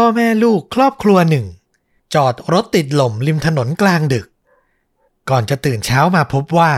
[0.00, 1.46] พ่อแม่ลูกครอบครัวหนึ่ง
[2.14, 4.26] จอดรถติดหล่มริมถนนกลางดึก
[5.30, 6.72] ก่อนจะตื่นเช้ามาพบว่า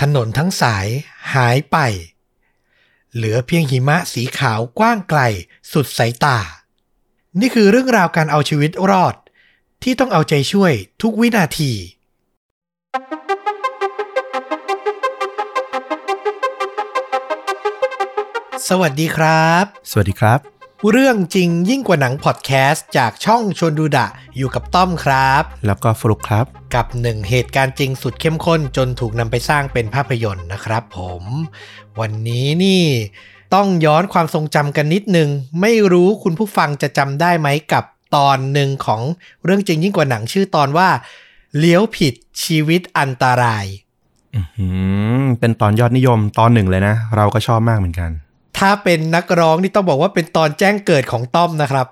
[0.00, 0.86] ถนนทั้งสาย
[1.34, 1.76] หายไป
[3.14, 5.20] เหลือเพียงหิมะสีขาวกว้างไกล
[5.72, 6.38] สุดสายตา
[7.40, 9.14] นี่คือเรื่องราวการเอาชีวิตรอด
[9.82, 10.72] ที่ต้องเอาใจช่วย
[11.02, 11.72] ทุกวินาที
[18.68, 31.22] สวัสดีครับ สวัสดีครับ เรื่องจริงยิ่งกว่าหนังพอดแคสต์จากช่องชวนดูดะอยู่กับต้อมครับ แล้วก็ฟลุกครับ กับหนึ่งเหตุการณ์จริงสุดเข้มข้นจนถูกนำไปสร้างเป็นภาพยนตร์นะครับผม
[32.00, 32.84] วันนี้นี่
[33.54, 35.28] ต้องย้อนความทรงจำกันนิดนึง
[35.60, 37.84] ไม่รู้คุณผู้ฟังจะจำได้ไหมกับ
[38.16, 39.02] ตอนหนึ่งของ
[39.44, 40.88] เรื่องจริงยิ่งกว่าหนังชื่อตอนว่า
[41.58, 43.66] เลี้ยวผิดชีวิตอันตราย
[44.34, 44.66] อื
[45.22, 48.10] มเป็นตอนยอดนิยมตอนหนึ่งเลยนะ เราก็ชอบมากเหมือนกัน
[48.60, 51.86] ถ้าเป็นนักร้องนี่ต้องบอกว่าเป็นตอนแจ้งเกิดของต้อมนะครับ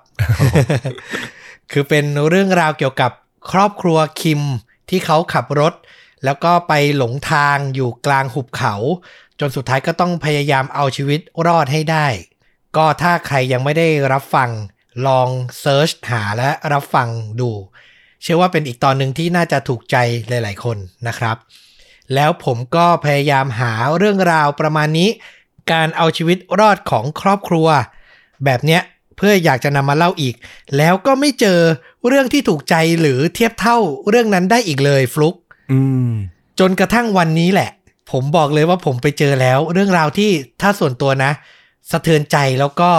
[1.71, 3.11] คือเป็นเรื่องราวเกี่ยวกับ
[3.51, 4.41] ครอบครัวคิม
[4.89, 5.73] ที่เขาขับรถ
[6.25, 8.73] แล้วก็ไปหลงทางอยู่กลางหุบเขา
[9.39, 12.07] จนสุดท้ายก็ต้องพยายามเอาชีวิตรอดให้ได้
[12.77, 14.49] ก็ถ้าใครยังไม่ได้รับฟัง
[15.07, 17.07] ลองเซิร์ชหาและรับฟัง
[17.39, 17.49] ดู
[18.21, 19.95] เชื่อว่าเป็นอีกตอนหนึ่งที่น่าจะถูกใจ
[20.27, 20.77] หลาย ๆ คน
[21.07, 21.37] นะครับ
[22.15, 25.09] แล้วผมก็พยายามหาเรื่องราวประมาณนี้
[25.71, 27.67] การเอาชีวิตรอดของครอบครัว
[28.45, 28.81] แบบเนี้ย
[29.17, 30.35] เพื่ออยากจะนำมาเล่าอีก
[30.77, 31.59] แล้วก็ไม่เจอ
[32.07, 33.77] เรื่องที่ถูกใจหรือเทียบเท่า
[34.09, 35.35] เรื่องนั้นได้อีกเลยฟลุก
[35.71, 36.11] อืม
[36.59, 37.69] จนกระทั่งวันนี้แหละ
[38.11, 40.31] ผมบอกเลยว่าผมไปเจอแล้ว เรื่องราวที่
[40.61, 41.31] ถ้าส่วนตัวนะ
[41.91, 42.91] สะเทือนใจแล้วก็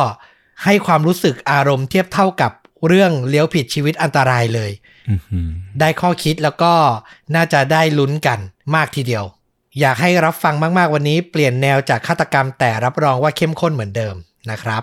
[0.65, 2.53] ให้ความรู้สึกอารมณ์เทียบเท่ากับ
[2.87, 4.71] เรื่องเลี้ยวผิดชีวิตอันตรายเลย
[5.11, 5.49] อือหือ
[5.81, 6.73] ได้ข้อคิดแล้วก็
[7.35, 8.39] น่าจะได้ลุ้นกัน
[8.75, 9.25] มากทีเดียว
[9.81, 14.15] อยากให้รับฟังมากๆวันนี้เปลี่ยนแนวจากฆาตกรรมแต่รับรองว่าเข้มข้นเหมือนเดิม
[14.51, 14.83] นะครับ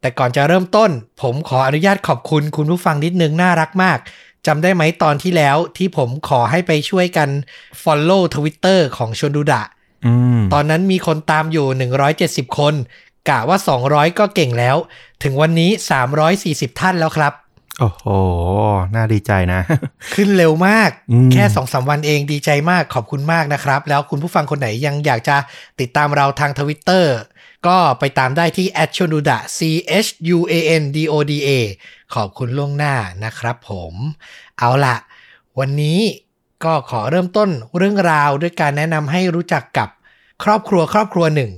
[0.00, 0.90] แต่ก่อนจะเริ่มต้น
[1.22, 3.98] ผมขออนุญาตขอบคุณคุณผู้ฟังนิดนึงน่ารักมาก
[4.46, 7.28] จำได้ไหมตอนที่แล้วที่ผมขอให้ไปช่วยกัน
[7.82, 9.62] Follow Twitter ของชนดูดะ
[10.06, 11.66] อืมตอนนั้นมีคนตามอยู่
[12.12, 12.74] 170 คน
[13.28, 13.58] กะว่า
[13.88, 14.76] 200 ก็เก่งแล้ว
[15.22, 15.70] ถึงวันนี้
[16.24, 17.32] 340 ท่านแล้วครับ
[17.80, 18.04] โอ้โห
[18.94, 19.60] น่าดีใจนะ
[20.14, 25.36] ขึ้นเร็วมากอืมแค่สองสามวันเองดีใจมากขอบคุณมากนะครับ แล้วคุณผู้ฟังคนไหนยังอยากจะ
[25.80, 27.14] ติดตามเราทางทวิตเตอร์
[27.66, 29.58] ก็ไปตามได้ที่ a c h o n u d a c
[30.06, 31.48] h u a n d o d a
[32.14, 33.94] ขอบคุณล่วงหน้านะครับผม
[34.58, 34.96] เอาละ
[35.58, 36.00] วันนี้
[36.64, 39.88] ก็ขอเริ่มต้นเรื่องราวด้วยการแนะนำให้รู้จักกับ
[40.44, 41.52] ครอบครัวครอบครัวหนึ่ง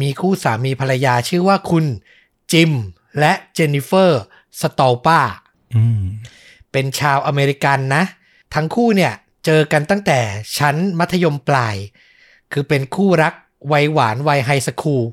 [0.00, 1.84] มีคู่สามีภรรยาชื่อว่าคุณ
[2.52, 2.72] จิม
[3.18, 4.22] และเจนนิเฟอร์
[4.60, 5.45] สตอลปาอืม
[6.72, 8.02] เป็นชาวอเมริกันนะ
[8.54, 9.12] ทั้งคู่เนี่ย
[9.44, 10.20] เจอกันตั้งแต่
[10.58, 11.76] ชั้นมัธยมปลาย
[12.52, 13.34] คือเป็นคู่รัก
[13.72, 15.04] วัยหวานวัย high school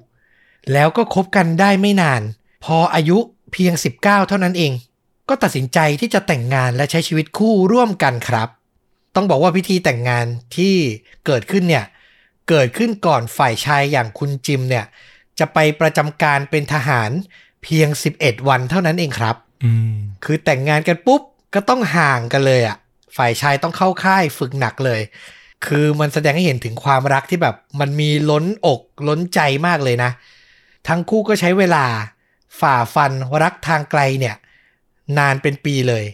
[0.73, 2.21] แล้วก็คบกันได้ไม่นาน
[2.63, 3.17] พออายุ
[3.51, 4.71] เพียง 19 เท่านั้นเอง
[5.29, 8.49] ก็ตัดสินใจที่จะแต่งงานและใช้ชีวิตคู่ร่วมกันครับ
[9.15, 10.25] ต้องบอกว่าพิธีแต่งงาน
[10.55, 10.75] ที่
[11.25, 11.85] เกิดขึ้นเนี่ย
[12.49, 14.85] เกิดขึ้นก่อนฝ่ายชายอย่างคุณจิมเนี่ย
[15.39, 17.11] จะไปประจำการเป็นทหาร
[17.63, 17.87] เพียง
[18.17, 19.35] 11 วันเท่านั้นเองครับ
[20.23, 21.21] คือแต่งงานกันปุ๊บ
[21.53, 22.77] ก็ต้องห่างกันเลยอะ่ะ
[23.17, 25.01] ฝ่ายชายต้องเข้าค่ายฝึกหนักเลย
[25.65, 30.11] คือมันแสดงให้เห็นถึงความรักที่แบบ มันมีล้นอกล้นใจมากเลยนะ
[30.87, 31.85] ทั้งคู่ก็ใช้เวลา
[32.59, 33.11] ฝ่าฟัน
[33.43, 34.35] รักทางไกลเนี่ย
[35.17, 36.05] นานเป็นปีเลย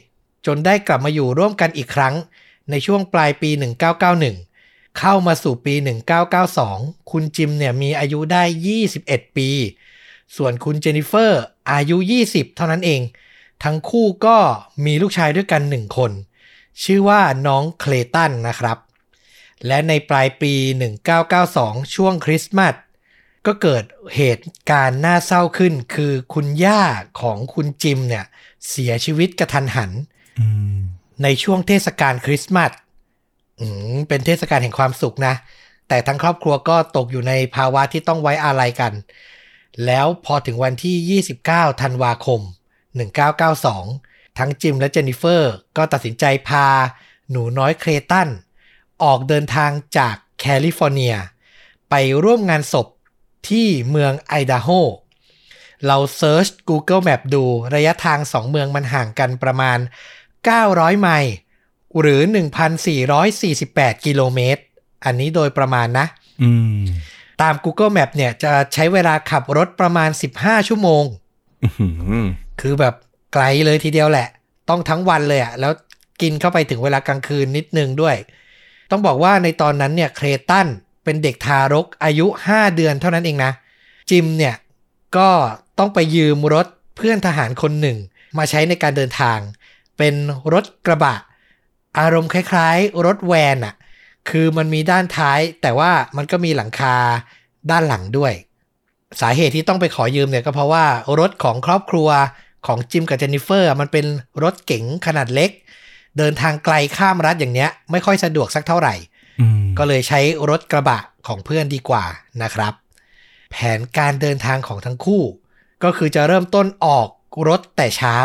[0.46, 2.16] จนได้กลับมาอยู่ร่วมกันอีกครั้ง
[2.70, 3.50] ในช่วงปลายปี
[4.24, 5.74] 1991 เข้ามาสู่ปี
[6.42, 8.44] 1992 คุณจิมเนี่ยมีอายุได้
[8.90, 9.50] 21 ปี
[10.38, 13.02] ส่วนคุณเจนิเฟอร์อายุ 20 เท่านั้นเอง
[13.64, 14.38] ทั้งคู่ก็
[14.86, 16.12] มีลูกชายด้วยกันหนึ่งคน
[16.84, 18.78] ชื่อว่าน้องเคลตันนะครับ
[19.68, 20.54] และในปลายปี
[21.24, 22.76] 1992 ช่วงคริสต์มาส
[23.46, 23.84] ก็เกิด
[24.16, 26.84] เหตุการณ์น่าเศร้าขึ้น คือคุณย่า
[27.22, 28.26] ของคุณจิมเนี่ย
[28.70, 29.92] เสียชีวิตกระทันหัน
[30.40, 30.78] อืม
[31.24, 32.72] ในช่วงเทศกาลคริสต์มาส
[33.60, 35.34] อืมเป็นเทศกาลแห่งความสุขนะ
[35.88, 38.94] แต่ทั้งครอบครัวก็ตกอยู่ในภาวะที่ต้องไว้อาลัยกัน
[39.86, 42.42] แล้วพอถึงวันที่ 29 ธันวาคม
[42.90, 46.68] 1992 ทั้งจิมและเจนนิเฟอร์ก็ตัดสินใจพา
[47.32, 48.30] หนูน้อยเคลตัน
[49.04, 51.16] ออกเดินทางจากแคลิฟอร์เนีย
[51.90, 52.88] ไปร่วมงานศพ
[53.50, 54.70] ที่เมืองไอดาโฮ
[55.86, 57.44] เรา search Google Map ดู
[57.76, 59.78] ระยะทางสองเมืองมันห่างกันประมาณ
[60.40, 61.34] 900 ไมล์
[62.00, 62.22] หรือ
[62.94, 64.62] 1,448 กิโลเมตร
[65.06, 66.06] อันนี้โดยประมาณนะ
[66.42, 66.80] อืม
[67.42, 70.10] ตาม Google Map เนี่ยจะใช้เวลาขับรถประมาณ
[70.40, 71.04] 15 ชั่วโมง
[71.64, 71.88] อื้อหื
[72.26, 72.28] อ
[72.62, 72.94] คือแบบ
[73.34, 74.28] ไกลเลยทีเดียวแหละ
[74.70, 75.74] ต้องทั้งวันเลยอะแล้ว
[76.22, 78.16] กินเข้าไปถึงเวลากลางคืนนิดนึงด้วย
[78.92, 80.68] ต้องบอกว่าในตอนนั้นเนี่ยเคลตัน
[81.04, 83.52] เป็นเด็กทารกอายุ 5 เดือนเท่านั้นเองนะ
[84.10, 84.56] จิมเนี่ย
[85.18, 85.30] ก็
[85.80, 87.98] ต้องไปยืมรถเพื่อนทหารคนหนึ่ง
[88.38, 89.40] มาใช้ในการเดินทาง
[89.98, 90.16] เป็น
[90.54, 91.16] รถกระบะ
[92.00, 93.76] อารมณ์คล้ายๆ รถแวนอะ
[94.30, 96.96] คือมันมีด้านท้าย แต่ว่ามันก็มีหลังคา
[97.72, 98.34] ด้านหลังด้วย
[99.22, 100.86] สาเหตุที่ต้องไปขอยืมเนี่ยก็เพราะว่า
[101.20, 102.10] รถของครอบครัว
[102.68, 104.06] ของจิมกับเจนนิเฟอร์ มันเป็น
[104.44, 105.52] รถเก๋งขนาดเล็ก
[106.18, 108.96] เดินทางไกลข้ามรัฐอย่างเนี้ย ไม่ค่อยสะดวกสักเท่าไหร่
[109.40, 110.20] อืมก็เลยใช้
[110.50, 112.06] รถกระบะของเพื่อนดีกว่า
[112.44, 112.74] นะครับ
[113.52, 115.24] แผนการเดินทางของทั้งคู่
[115.84, 117.10] ก็คือจะเริ่มต้นออก
[117.48, 118.18] รถแต่เช้า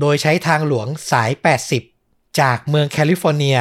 [0.00, 1.30] โดยใช้ทางหลวงสาย
[1.84, 3.58] 80 จากเมืองแคลิฟอร์เนีย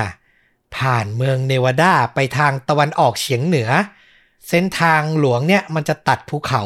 [0.75, 3.69] ผ่านเมืองเนวาดาไปทางตะวันออกเฉียงเหนือ
[4.49, 6.63] เส้นทางหลวงเนี่ยมันจะตัดภูเขา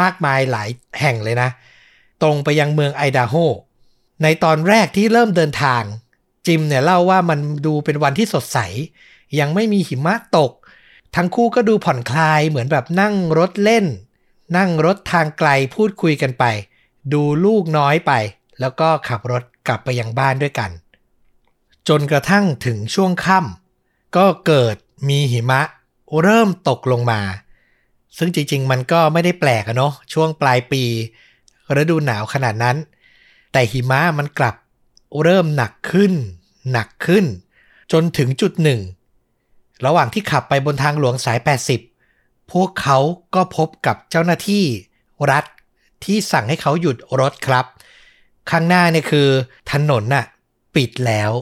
[0.00, 0.68] มากมายหลาย
[1.00, 1.50] แห่งเลยนะ
[2.22, 3.34] ตรงไปยังเมืองไอดาโฮ
[4.22, 5.82] ในตอนแรกที่เริ่มเดินทาง
[6.46, 8.58] จิมเนี่ยเล่าว่ามันดูเป็นวันที่สดใส
[9.38, 10.52] ยังไม่มีหิมะตก
[11.16, 13.86] ทั้งคู่ก็ดูผ่อนคลายเหมือนแบบนั่งรถเล่น
[14.56, 16.44] นั่งรถทางไกลพูดคุยกันไป
[17.12, 18.12] ดูลูกน้อยไป
[18.60, 20.70] แล้วก็ขับรถกลับไปยังบ้านด้วยกัน
[21.88, 24.76] จนกระทั่งถึงช่วงค่ำก็เกิด
[25.08, 25.60] มีหิมะ
[26.22, 27.20] เริ่มตกลงมา
[28.18, 30.84] ซึ่งจริงๆ มันก็ไม่ได้แปลกอะเนาะช่วงปลายปี
[31.80, 32.76] ฤดูหนาวขนาดนั้น
[33.52, 34.56] แต่หิมะมันกลับ
[35.22, 36.12] เริ่มหนักขึ้น
[36.72, 37.24] หนักขึ้น
[37.92, 38.80] จนถึงจุดหนึ่ง
[39.86, 41.38] ระหว่างที่ขับไปบนทางหลวงสาย
[41.94, 42.98] 80 พวกเขา
[43.34, 44.64] ก็พบกับเจ้าหน้าที่
[45.30, 45.44] รัฐ
[46.04, 47.66] ที่สั่งให้เขาหยุดรถครับ
[48.50, 49.28] ข้างหน้าเนี่ยคือ
[49.72, 50.24] ถนนน่ะ
[50.74, 51.32] ปิดแล้ว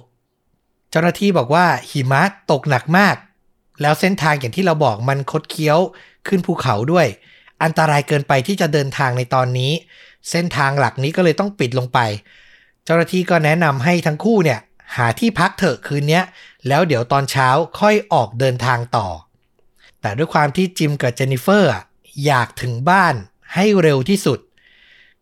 [0.91, 3.17] เจ้าหน้าที่บอกว่าหิมะตกหนักมาก
[3.83, 5.79] แล้วเส้นทางอย่างที่เราบอกมันคดเคี้ยว
[6.27, 7.07] ขึ้นภูเขาด้วย
[7.63, 9.73] อันตรายเกินไปที่จะเดินทางในตอนนี้
[10.31, 11.99] เส้นทางหลักนี้ก็เลยต้องปิดลงไป
[12.85, 14.61] เจ้าหน้าที่ก็แนะนำให้ทั้งคู่เนี่ย
[14.97, 16.25] หาที่พักเถอะคืนเนี้ย
[16.69, 17.49] แล้วเดี๋ยวตอนเช้า
[17.81, 19.09] ค่อยออกเดินทางต่อ
[20.01, 21.85] แต่ด้วยความที่จิมกับเจนนิเฟอร์อะ
[22.27, 23.15] อยากถึงบ้าน
[23.55, 24.39] ให้เร็วที่สุด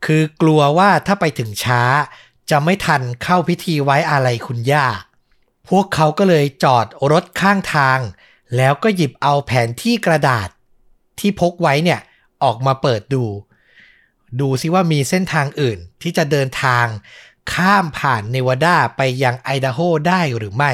[0.05, 1.83] คือกลัวว่าถ้าไปถึงช้า
[2.51, 4.87] จะไม่ทันเข้าพิธีไว้อาลัยคุณย่า
[5.69, 8.01] พวกเขาก็เลยจอดรถข้างทาง
[8.56, 10.49] แล้วก็หยิบเอาแผนที่กระดาษ
[11.19, 12.01] ที่พกไว้เนี่ย
[12.45, 13.25] ออกมาเปิดดู
[14.41, 16.87] ดูซิว่ามีเส้นทางอื่นที่จะเดินทาง
[17.53, 19.79] ข้ามผ่านเนวาดาไปยังไอดาโฮ
[20.09, 20.73] ได้หรือไม่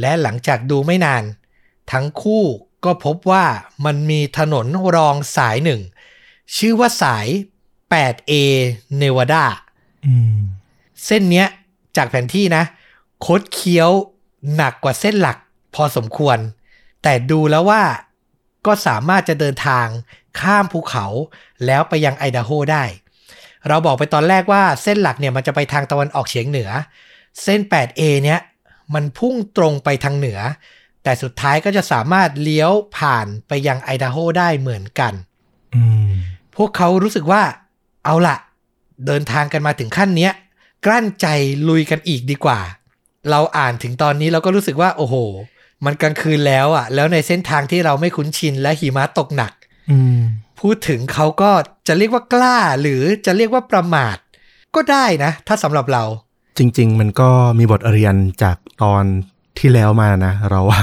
[0.00, 1.22] และหลังจากดูไม่นาน
[1.92, 2.44] ทั้งคู่
[2.84, 3.44] ก็พบว่า
[3.84, 4.66] มันมีถนน
[4.96, 5.80] รองสายหนึ่ง
[6.56, 7.26] ชื่อว่าสาย
[7.92, 8.32] 8A
[8.98, 9.44] เนวาดา
[11.04, 11.48] เส้นเนี้ย
[11.96, 12.64] จากแผนที่นะ
[13.24, 13.90] คดเคี้ยว
[14.54, 15.38] หนักกว่าเส้นหลัก
[15.74, 16.38] พอสมควร
[17.02, 17.82] แต่ดูแล้วว่า
[18.66, 19.86] ก็สามารถจะเดินทาง
[20.40, 21.06] ข้ามภูเขา
[21.66, 22.84] แล้วไปยังไอดาโฮได้
[23.68, 26.70] เราบอกไปตอนแรกว่าเส้นหลักเนี่ยมันจะไปทางตะวันออกเฉียงเหนือ
[27.42, 28.40] เส้น 8A เนี้ย
[28.94, 30.40] มันพุ่งตรงไปทางเหนือ
[31.02, 35.12] แต่สุดท้ายก็จะสามารถเลี้ยวผ่านไปยังไอดาโฮได้เหมือนกัน
[35.74, 36.12] อืม
[36.56, 37.42] พวกเขารู้สึกว่า
[38.04, 38.36] เอาละ
[39.06, 40.32] เดินทางกันมาถึงขั้นเนี้ย
[40.86, 41.26] กลั้นใจ
[41.68, 42.60] ลุยกันอีกดีกว่า
[43.30, 45.14] เราอ่านถึงตอนนี้เราก็รู้สึกว่า โอ้โห
[45.84, 49.63] มันกลางคืนแล้วอะ แล้วในเส้นทางที่เราไม่คุ้นชินและหิมะตกหนักอืม
[50.60, 51.50] พูดถึงเขาก็
[51.88, 54.16] จะเรียกว่ากล้า หรือจะเรียกว่าประมาท
[54.74, 56.04] ก็ได้นะ ถ้าสำหรับเรา
[56.58, 59.04] จริง ๆ มันก็มีบทเรียนจากตอน
[59.58, 60.82] ที่แล้วมานะ เราว่า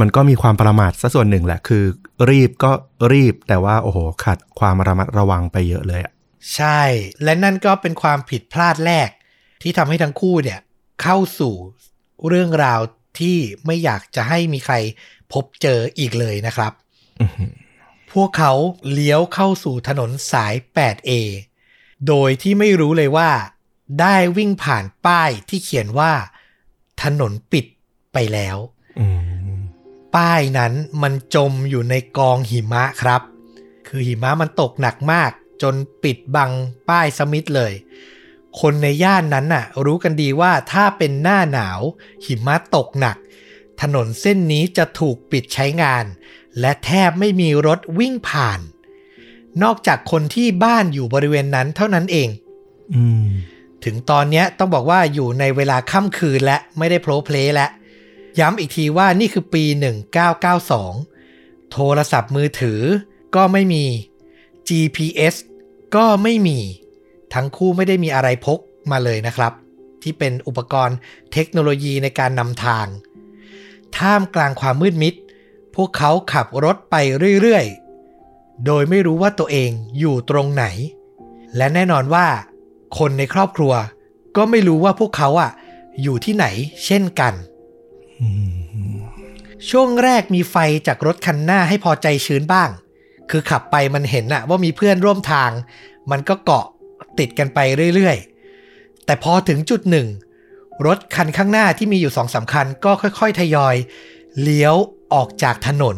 [0.00, 1.84] มันก็มีความประมาทซะส่วนหนึ่งแหละคือ
[2.30, 2.72] รีบก็
[3.12, 6.12] รีบแต่ว่าโอ้โหขาดความระมัดระวังไปเยอะเลยอะ
[6.54, 6.80] ใช่
[7.24, 9.08] และนั่นก็เป็นความผิดพลาดแรก
[9.62, 10.58] ที่ทำให้ทั้งคู่เนี่ย
[11.02, 11.54] เข้าสู่
[12.28, 12.80] เรื่องราว
[13.20, 14.74] ที่ไม่อยากจะให้มีใคร
[15.32, 16.72] พบเจออีกเลยนะครับ
[17.20, 17.52] อื้อหือ
[18.12, 18.52] พวกเขา
[18.92, 21.10] เลี้ยวเข้าสู่ถนนสาย 8A
[22.06, 23.30] โดยที่ไม่รู้เลยว่า
[24.00, 26.12] ได้วิ่งผ่านป้ายที่เขียนว่า
[27.02, 27.66] ถนนปิด
[28.12, 28.56] ไปแล้ว
[29.00, 29.06] อื
[29.56, 29.58] ม
[30.16, 33.22] ป้ายนั้นมันจมอยู่ในกองหิมะครับ
[33.86, 35.30] คือหิมะมันตกหนักมาก
[35.62, 35.74] จน
[36.04, 36.50] ปิดบัง
[36.88, 37.72] ป้ายสมิธเลย
[38.60, 41.80] คนในย่านนั้นน่ะ รู้กันดีว่าถ้าเป็นหน้าหนาว
[42.24, 43.16] หิมะตกหนัก
[43.80, 46.04] ถนนเส้นนี้จะถูกปิดใช้งาน
[46.60, 48.60] และแทบไม่มีรถวิ่งผ่าน
[49.62, 52.28] นอกจากคนที่บ้านอยู่บริเวณนั้นเท่านั้นเอง
[52.94, 53.26] อืม
[53.84, 57.66] ถึงตอนเนี้ยต้องบอกว่าอยู่ในเวลาค่ำคืนและไม่ได้โพล้เพล้ละ
[58.40, 59.64] ย้ำอีกทีว่านี่คือปี
[60.88, 62.80] 1992 โทรศัพท์มือถือ
[63.36, 63.84] ก็ไม่มี
[64.68, 65.34] GPS
[65.96, 66.58] ก็ไม่มี
[67.34, 68.58] ทั้งคู่ไม่ได้มีอะไรพก
[68.90, 69.52] มาเลยนะครับ
[70.02, 70.96] ที่เป็นอุปกรณ์
[71.32, 72.86] เทคโนโลยีในการนำทาง
[73.98, 75.18] ท่ามกลางความมืดมิดพ
[75.82, 76.96] วกเขาขับรถไป
[77.40, 80.64] เรื่อยๆ โดยไม่รู้ว่าตัวเองอยู่ตรงไหน
[81.56, 82.26] และแน่นอนว่า
[82.98, 83.72] คนในครอบครัว
[84.36, 85.50] ก็ไม่รู้ว่าพวกเขาอะ
[86.02, 86.46] อยู่ที่ไหน
[86.86, 87.34] เช่นกัน
[89.70, 90.56] ช่วงแรกมีไฟ
[90.86, 92.70] จากรถคันหน้าให้พอใจชื้นบ้าง
[93.30, 95.50] คือขับไปมันเห็นอะว่ามีเพื่อนร่วมทาง
[96.10, 96.66] มันก็เกาะ
[97.18, 97.58] ติดกันไป
[97.94, 100.08] เรื่อยๆ แต่พอถึงจุดหนึ่ง
[100.86, 103.76] รถคันข้างหน้าที่มีอยู่สองสาคัญก็ค่อยๆ ทยอย
[104.42, 104.76] เลี้ยว
[105.14, 105.96] ออกจากถนน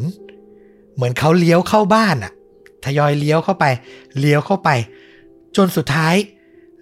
[0.94, 2.32] เหมือนเขาเลี้ยวเข้าบ้านอะ
[2.84, 3.64] ทยอยเลี้ยวเข้าไป
[4.18, 4.70] เลี้ยวเข้าไป
[5.56, 6.14] จนสุดท้าย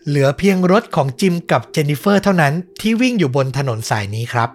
[0.07, 4.51] เหลือเพียงรถของจิมกับเจนนิเฟอร์เท่านั้นที่วิ่งอยู่บนถนนสายนี้ครับ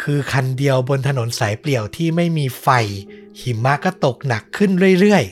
[0.00, 2.68] คือคันเดียวบนถนนสายเปลี่ยวที่ไม่มีไฟ
[3.40, 5.24] หิมะก็ตกหนักขึ้นเรื่อย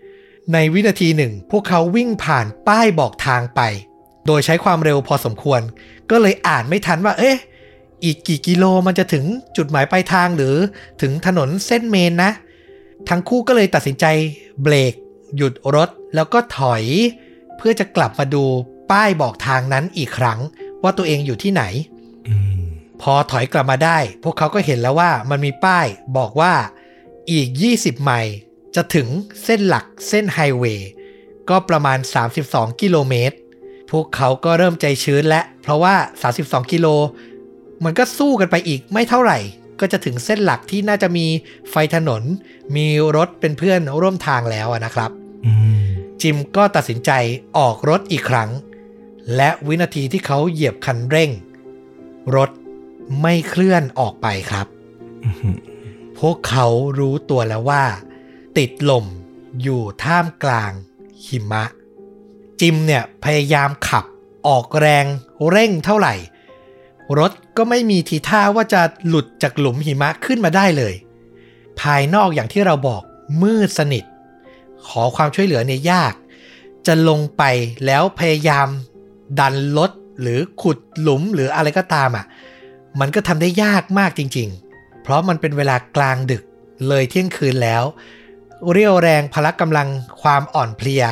[0.00, 3.60] ๆ ในวินาทีหนึ่ง พวกเขาวิ่งผ่านป้ายบอกทางไป
[4.26, 5.60] โดยใช้ความเร็วพอสมควร
[6.10, 7.36] ก็เลยอ่านไม่ทันว่า เอ๊ะ
[8.04, 9.24] อีกกี่กิโลมันจะถึง
[9.56, 10.56] จุดหมายปลายทางหรือ
[11.02, 12.30] ถึงถนนเส้นเมนนะ
[13.08, 14.06] ทั้งคู่ก็เลยตัดสินใจ
[14.62, 14.94] เบรก
[15.36, 16.82] หยุดรถแล้วก็ถอย
[17.56, 18.44] เพื่อจะกลับมาดู
[18.90, 20.38] ป้ายบอกทางนั้นอีกครั้ง
[20.82, 21.62] ว่าตัวเองอยู่ที่ไหน
[22.28, 22.60] อืม
[23.02, 26.54] พอถอยกลับมาได้ พวกเขาก็เห็นแล้วว่ามันมีป้ายบอกว่า
[27.30, 28.34] อีก 20 ไมล์
[28.74, 29.08] จะถึง
[29.44, 30.90] เส้นหลักเส้นไฮเวย์
[31.50, 31.98] ก็ประมาณ
[32.40, 33.36] 32 กิโลเมตร
[33.90, 35.94] พวกเขาก็เริ่มใจชื้นและ เพราะว่า
[36.34, 36.86] 32 กิโล
[37.84, 39.38] มันก็สู้กันไปอีกไม่เท่าไหร่
[39.80, 41.26] ก็จะถึงเส้นหลักที่น่าจะมี
[41.70, 42.22] ไฟถนน
[42.76, 42.86] มี
[43.16, 45.10] รถเป็นเพื่อนร่วมทางแล้วอะนะครับ
[45.46, 45.84] อืม
[46.20, 47.10] จิมก็ตัดสินใจ
[47.58, 48.50] ออกรถอีกครั้ง
[49.36, 51.30] และวินาทีที่เขาเหยียบคันเร่ง
[52.36, 52.50] รถ
[53.22, 54.66] ไม่เคลื่อนออกไปครับ
[55.24, 55.58] อื้อหือ
[56.18, 56.66] พวกเขา
[56.98, 57.84] รู้ตัวแล้วว่า
[58.58, 59.04] ติดลม
[59.62, 60.72] อยู่ท่ามกลาง
[61.26, 61.64] หิมะ
[62.60, 64.04] จิมเนี่ยพยายามขับ
[64.48, 65.04] ออกแรง
[65.50, 66.14] เร่งเท่าไหร่
[67.18, 70.94] รถก็ไม่มีทีท่าว่าจะหลุดจากหลุมหิมะขึ้นมาได้เลย
[71.80, 73.02] ภายนอกอย่างที่เราบอก
[73.42, 74.04] มืดสนิท
[74.86, 76.14] ขอความช่วยเหลือเนี่ยยาก
[76.86, 77.42] จะลงไป
[77.86, 78.68] แล้วพยายาม
[79.40, 82.24] ดันรถหรือขุดหลุมหรืออะไรก็ตามอะ
[83.00, 86.42] มันก็ทำได้ยากมากจริง ๆ เพราะมันเป็นเวลากลางดึก
[86.88, 87.84] เลยเที่ยงคืนแล้ว
[88.72, 89.88] เรี่ยวแรงพละกำลัง
[90.22, 91.04] ความอ่อนเพลีย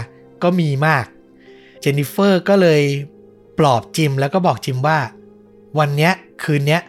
[0.42, 1.04] ก็มีมาก
[1.80, 2.82] เจนนิเฟอร์ก็เลย
[3.58, 4.98] ปลอบจิมแล้วก็บอกจิมว่า
[5.78, 6.12] วันเนี้ย
[6.42, 6.82] คืนเนี้ย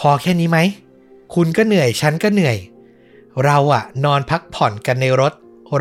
[0.00, 0.58] พอแค่นี้ไหม
[1.34, 2.58] คุณก็เหนื่อยฉันก็เหนื่อย
[3.44, 5.32] เราอะนอนพักผ่อนกันในรถ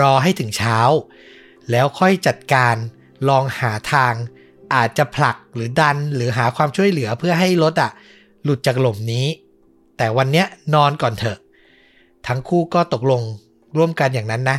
[0.01, 0.79] รอให้ถึงเช้า
[1.71, 2.75] แล้วค่อยจัดการ
[3.29, 4.13] ลองหาทาง
[4.73, 7.91] อาจจะผลักหรือดันหรือหาความช่วยเหลือเพื่อให้รถอะ
[8.43, 9.25] หลุดจากหล่มนี้
[9.97, 11.37] แต่วันเนี้ยนอนก่อนเถอะ
[12.27, 13.21] ทั้งคู่ก็ตกลง
[13.77, 14.57] ร่วมกันอย่างนั้นนะ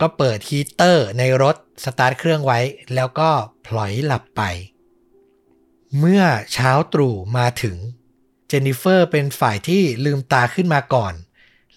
[0.00, 2.58] ก็เปิดฮีเตอร์ในรถสตาร์ทเครื่องไว้
[2.94, 3.28] แล้วก็
[3.66, 4.42] พลอยหลับไป
[5.98, 6.22] เมื่อ
[6.52, 7.76] เช้าตรู่มาถึง
[8.48, 11.14] เจนนิเฟอร์เป็นฝ่ายที่ลืมตาขึ้นมาก่อน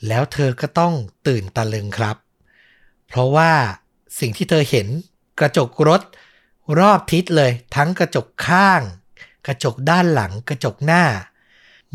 [0.07, 0.93] แล้วเธอก็ต้อง
[1.27, 2.17] ตื่นตะลึงครับ
[3.07, 3.51] เพราะว่า
[4.19, 4.88] สิ่งที่เธอเห็น
[5.39, 6.01] กระจกรถ
[6.79, 8.81] รอบทิศเลย ทั้งกระจกข้าง
[9.47, 11.03] กระจกด้านหลังกระจกหน้า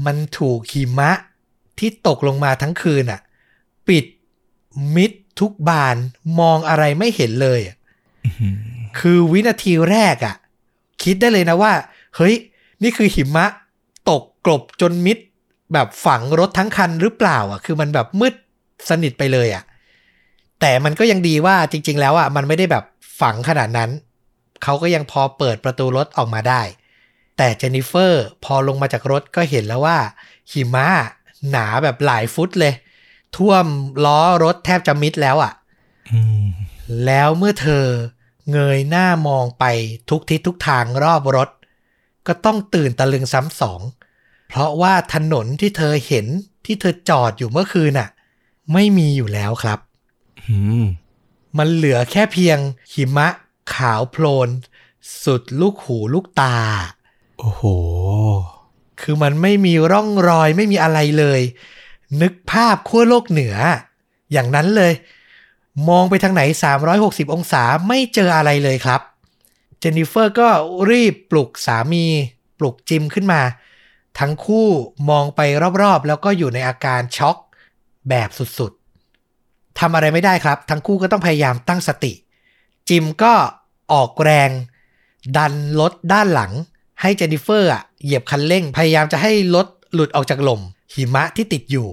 [0.05, 1.13] มันถูกหิมะ
[1.79, 3.21] ที่ตกลงมาทั้งคืนอะ
[3.89, 4.05] ปิด
[4.95, 5.11] มิด
[5.41, 5.97] ทุกบาน
[6.39, 7.77] มองอะไรไม่เห็นเลยอะ
[8.25, 8.57] อื้อหือ
[8.99, 10.37] คือวินาทีแรกอะ่ะ
[11.03, 11.73] คิดได้เลยนะว่า
[12.17, 12.35] เฮ้ย
[12.83, 13.47] นี่คือหิมะ
[14.11, 15.19] ตกกลบจนมิด
[15.73, 18.35] แบบฝังรถทั้งคันหรือเปล่าอะ คือมันแบบมืด
[18.89, 19.65] สนิทไปเลยอะ
[20.61, 22.85] แต่มันก็ยังดีว่าจริง ๆ แล้วอะมันไม่ได้แบบ
[23.21, 23.91] ฝังขนาดนั้น
[24.63, 26.63] เขาก็ยังพอเปิดประตูรถออกมาได้
[27.37, 29.99] แต่เจนนิเฟอร์พอลงมาจากรถก็เห็นแล้วว่า
[30.53, 30.89] หิมะ
[31.51, 32.75] หนาแบบหลายฟุตเลย
[33.37, 33.67] ท่วม
[34.05, 35.53] ล้อรถแทบจะมิดแล้วอะ
[36.13, 36.47] อืม
[37.07, 37.85] แล้วเมื่อเธอ
[38.53, 39.65] เงยหน้ามองไป
[40.11, 41.49] ทุกทิศทุกทางรอบรถ
[42.27, 43.81] ก็ต้องตื่นตะลึงซ้ำสอง
[44.49, 46.27] เพราะว่าถนนที่เธอเห็น
[46.67, 48.09] ที่เธอจอดอยู่เมื่อคืนน่ะ
[48.73, 49.79] ไม่มีอยู่แล้วครับ
[50.47, 50.85] อืม
[51.59, 52.59] มันเหลือแค่เพียง
[52.93, 53.29] หิมะ
[53.75, 54.49] ขาวโพลน
[55.25, 56.57] สุดลูกหูลูกตา
[57.39, 57.63] โอ้โห
[59.01, 61.41] คือมันไม่มีร่องรอยไม่มีอะไรเลย
[62.23, 63.57] นึกภาพขั้วโลกเหนือ
[64.33, 64.93] อย่างนั้นเลย
[65.89, 66.43] มองไปทางไหน
[66.89, 69.01] 360 องศาไม่เจออะไรเลยครับ
[69.83, 70.49] เจนนิเฟอร์ก็
[70.91, 72.05] รีบปลุกสามี
[72.59, 73.41] ปลุกจิมขึ้นมา
[74.19, 74.69] ทั้งคู่
[75.11, 75.41] มองไป
[75.83, 77.37] รอบๆ แล้วก็อยู่ในอาการช็อก
[78.09, 82.13] แบบสุดๆทำอะไรไม่ได้ครับ ทั้งคู่ก็ต้องพยายามตั้งสติ
[82.89, 83.35] จิมก็
[83.93, 84.51] ออกแรง
[85.37, 86.53] ดันรถด้านหลัง
[87.01, 90.61] ให้เจนนิเฟอร์อะเหยียบคันเร่ง พยายามจะให้รถหลุดออกจากหล่ม
[90.95, 91.89] หิมะที่ติดอยู่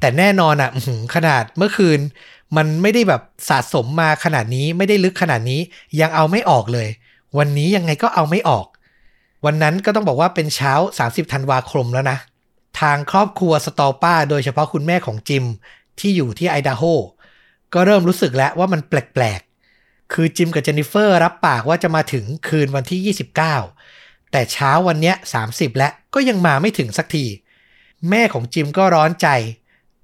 [0.00, 0.70] แต่แน่นอนอะ
[1.14, 2.00] ขนาดเมื่อคืน
[2.56, 5.60] มันไม่ได้แบบสะสมมาขนาดนี้ไม่ได้ลึกขนาดนี้
[6.00, 6.88] ยังเอาไม่ออกเลย
[7.38, 8.66] วันนี้ยังไงก็เอาไม่ออก
[9.44, 12.18] วันนั้นก็ต้องบอกว่าเป็นเช้า 30ธันวาคมแล้วนะ
[12.80, 15.44] ทางครอบครัวสตอป้า โดยเฉพาะคุณแม่ของจิม
[16.00, 16.82] ที่อยู่ที่ไอดาโฮ
[17.74, 27.24] ก็เริ่มรู้สึกแล้วว่ามันแปลกๆ คือจิมกับเจนนิเฟอร์รับปากว่าจะมาถึงคืนวันที่ 29 แต่เช้าวันเนี้ย30 แล้วก็ยังมาไม่ถึงสักที
[28.10, 29.28] แม่ของจิมก็ร้อนใจ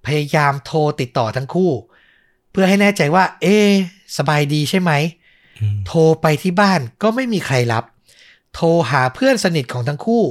[0.06, 1.72] พยายามโทรติดต่อทั้งคู่
[2.50, 3.68] เพื่อให้แน่ใจว่า เอ๊ะ
[4.16, 4.92] สบายดีใช่ไหม
[5.60, 7.84] อืมโทรไปที่บ้านก็ไม่มีใครรับ
[8.54, 10.22] โทรหาเพื่อนสนิทของทั้งคู่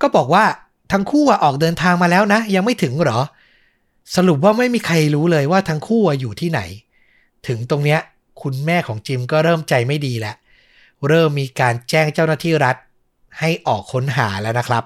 [0.00, 0.44] ก็บอกว่า
[0.92, 3.20] ทั้งคู่อะออกเดินทางมาแล้วนะ ยังไม่ถึงเหรอ
[4.16, 6.60] สรุปว่าไม่มีใครรู้เลยว่าทั้งคู่อะอยู่ที่ไหน
[7.46, 8.00] ถึงตรงเนี้ย
[8.42, 10.36] คุณแม่ของจิมก็เริ่มใจไม่ดีแล้ว
[11.08, 12.76] เริ่มมีการแจ้งเจ้าหน้าที่รัฐ
[13.38, 14.84] ให้ออกค้นหาแล้วนะครับ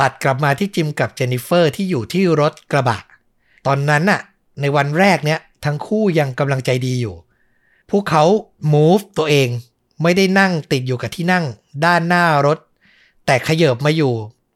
[0.00, 2.98] ตัดกลับมาที่จิมกับเจนนิเฟอร์ที่อยู่ที่รถกระบะ
[3.66, 4.20] ตอนนั้นน่ะ
[4.60, 7.14] ในวันแรกเนี้ยทั้งคู่ยังกำลังใจดีอยู่
[7.90, 8.24] พวกเขา
[8.72, 9.48] move ตัวเอง
[10.02, 11.44] ไม่ได้นั่งติดอยู่กับที่นั่ง
[11.84, 12.58] ด้านหน้ารถ
[13.26, 14.12] แต่ขยับมาอยู่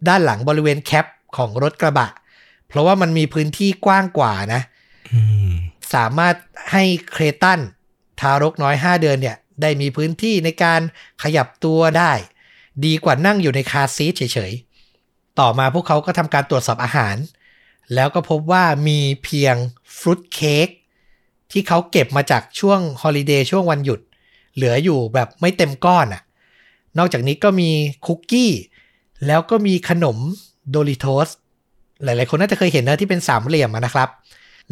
[0.09, 2.09] ด้านหลังบริเวณแคปของรถกระบะ
[2.69, 4.63] เพราะว่ามันมีพื้นที่กว้างกว่านะ
[5.13, 5.53] อืม
[5.95, 6.35] สามารถ
[6.73, 7.61] ให้เครตัน
[8.21, 10.81] ทารกน้อย 5 เดือนเนี่ย ได้มีพื้นที่ในการ
[11.23, 12.13] ขยับตัวได้
[12.85, 14.68] ดีกว่านั่งอยู่ในคาร์ซีทเฉยๆ
[15.41, 17.17] ต่อมาพวกเขาก็ทำการตรวจสอบอาหาร
[17.95, 19.55] แล้วก็พบว่ามีเพียง
[19.97, 20.69] ฟรุตเค้ก
[21.53, 24.01] ที่เขาเก็บมาจากช่วง holiday ช่วงวันหยุด
[24.55, 26.23] เหลืออยู่แบบไม่เต็มก้อนอะ
[26.99, 27.71] นอกจากนี้ก็มี
[28.07, 28.53] คุกกี้
[29.27, 30.19] แล้วก็มีขนม
[30.71, 31.29] Doritos
[32.05, 34.09] หลายๆ คนน่าจะเคยเห็นนะที่เป็นสามเหลี่ยมะนะครับ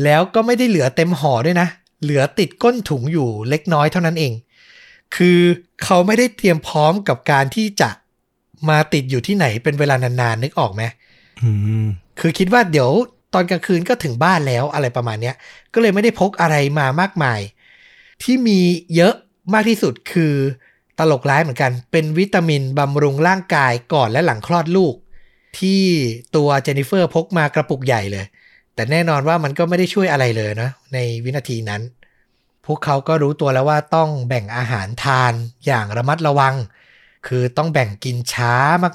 [0.04, 1.68] แล้วก็ไม่ได้เหลือเต็มห่อด้วยนะ
[2.02, 4.32] เหลือติดก้นถุงอยู่เล็กน้อยเท่านั้นเอง
[5.16, 5.40] คือ
[5.84, 7.90] เขาไม่ได้เตรียมพร้อมกับการที่จะ
[8.68, 10.82] มาติดอยู่ที่ไหนเป็นเวลานานๆนึกออกไหม
[11.42, 11.50] อื
[11.82, 11.86] ม
[12.20, 12.90] คือคิดว่าเดี๋ยว
[13.34, 15.34] ตอนกลางคืนก็ถึงบ้านแล้วอะไรประมาณเนี้ย
[15.74, 17.40] ก็เลยไม่ได้พกอะไรมามากมาย
[18.22, 18.60] ที่มี
[18.96, 19.14] เยอะ
[19.54, 20.34] มากที่สุดคือ
[20.98, 24.94] ตลกร้ายเหมือนกัน เป็นวิตามินบำรุงร่างกายก่อนและหลังคลอดลูก
[25.58, 25.82] ที่
[26.36, 28.26] ตัวเจนนิเฟอร์พกมากระปุกใหญ่เลย
[28.74, 31.82] แต่แน่นอนว่ามันก็ไม่ได้ช่วยอะไรเลยนะ ในวินาทีนั้น
[32.66, 35.32] พวกเขาก็รู้ตัวแล้วว่าต้องแบ่งอาหารทาน
[35.66, 36.54] อย่างระมัดระวัง
[37.26, 38.54] คือต้องแบ่งกินช้า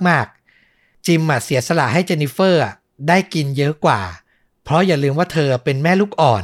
[0.10, 2.74] มากๆ จิมอะเสียสละให้เจนนิเฟอร์อะ
[3.08, 4.02] ได้กินเยอะกว่า
[4.64, 6.44] เพราะอย่าลืมว่าเธอเป็นแม่ลูกอ่อน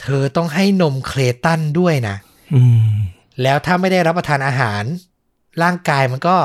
[0.00, 2.16] เธอต้องให้นมเคลตันด้วยนะ
[2.54, 2.94] อืม
[3.42, 4.82] แล้วถ้าไม่ได้รับประทานอาหาร
[5.62, 6.36] ร่างกายมันก็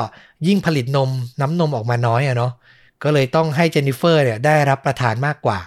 [0.46, 1.10] ยิ่งผลิตนม
[1.40, 2.52] น้ำนมออกมาน้อยอะเนาะ
[3.02, 5.60] ก็เลยต้องให้เจนนิเฟอร์เนี่ยได้รับประทานมากกว่า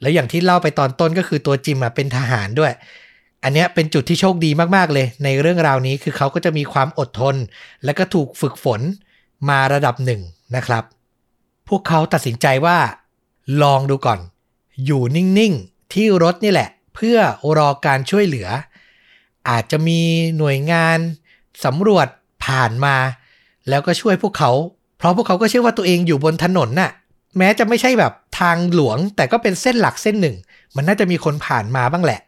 [0.00, 2.72] แล้วอย่างที่เล่าไปตอนต้นก็คือตัวจิมอะเป็นทหารด้วย
[3.42, 7.36] อันเนี้ยเป็นจุดที่โชคดีมากๆเลย ในเรื่องราวนี้คือเขาก็จะมีความอดทน
[7.84, 8.80] และก็ถูกฝึกฝน
[9.48, 10.20] มาระดับหนึ่ง
[10.56, 10.84] นะครับ
[11.68, 12.78] พวกเขาตัดสินใจว่า
[13.62, 14.20] ลองดูก่อน
[14.84, 17.18] อยู่นิ่งๆ ที่รถนี่แหละ เพื่อ
[17.58, 18.48] รอการช่วยเหลือ
[19.48, 20.00] อาจจะมี
[20.38, 20.98] หน่วยงาน
[21.64, 22.06] สำรวจ
[22.44, 22.96] ผ่านมา
[23.68, 24.50] แล้วก็ช่วยพวกเขา
[24.98, 26.90] เพราะพวกเขาก็เชื่อว่าตัวเองอยู่บนถนนน่ะ
[27.38, 30.36] แม้จะไม่ใช่แบบทางหลวงแต่ก็เป็นเส้นหลักเส้นหนึ่ง
[30.76, 32.20] มันน่าจะมีคนผ่านมาบ้างแหละ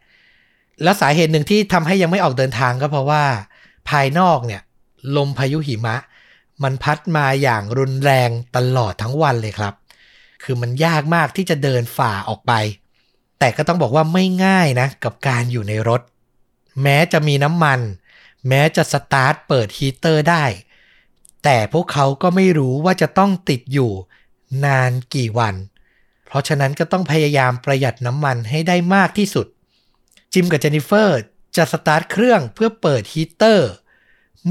[0.81, 3.23] แล้วสาเหตุหนึ่งที่ทำให้ยังไม่ออกเดินทางก็เพราะว่า
[3.89, 4.61] ภายนอกเนี่ย
[5.15, 5.95] ลมพายุหิมะ
[6.63, 9.73] มันพัดมาอย่างรุนแรงตลอดทั้งวันเลยครับ
[10.43, 12.53] คือมันยากมากที่จะเดินฝ่าออกไป
[13.39, 16.01] แต่ก็ต้องบอกว่าไม่ง่ายนะ กับการอยู่ในรถ
[16.81, 17.79] แม้จะมีน้ำมัน
[18.47, 20.45] แม้จะสตาร์ทเปิดฮีเตอร์ได้
[21.43, 23.91] แต่พวกเขาก็ไม่รู้ว่าจะต้องติดอยู่
[24.65, 25.55] นานกี่วัน
[26.25, 29.47] เพราะฉะนั้นก็ต้องพยายามประหยัดน้ำมันให้ได้มากที่สุด
[30.33, 31.19] จิมกับเจนนิเฟอร์
[31.55, 33.71] จะสตาร์ทเครื่องเพื่อเปิดฮีเตอร์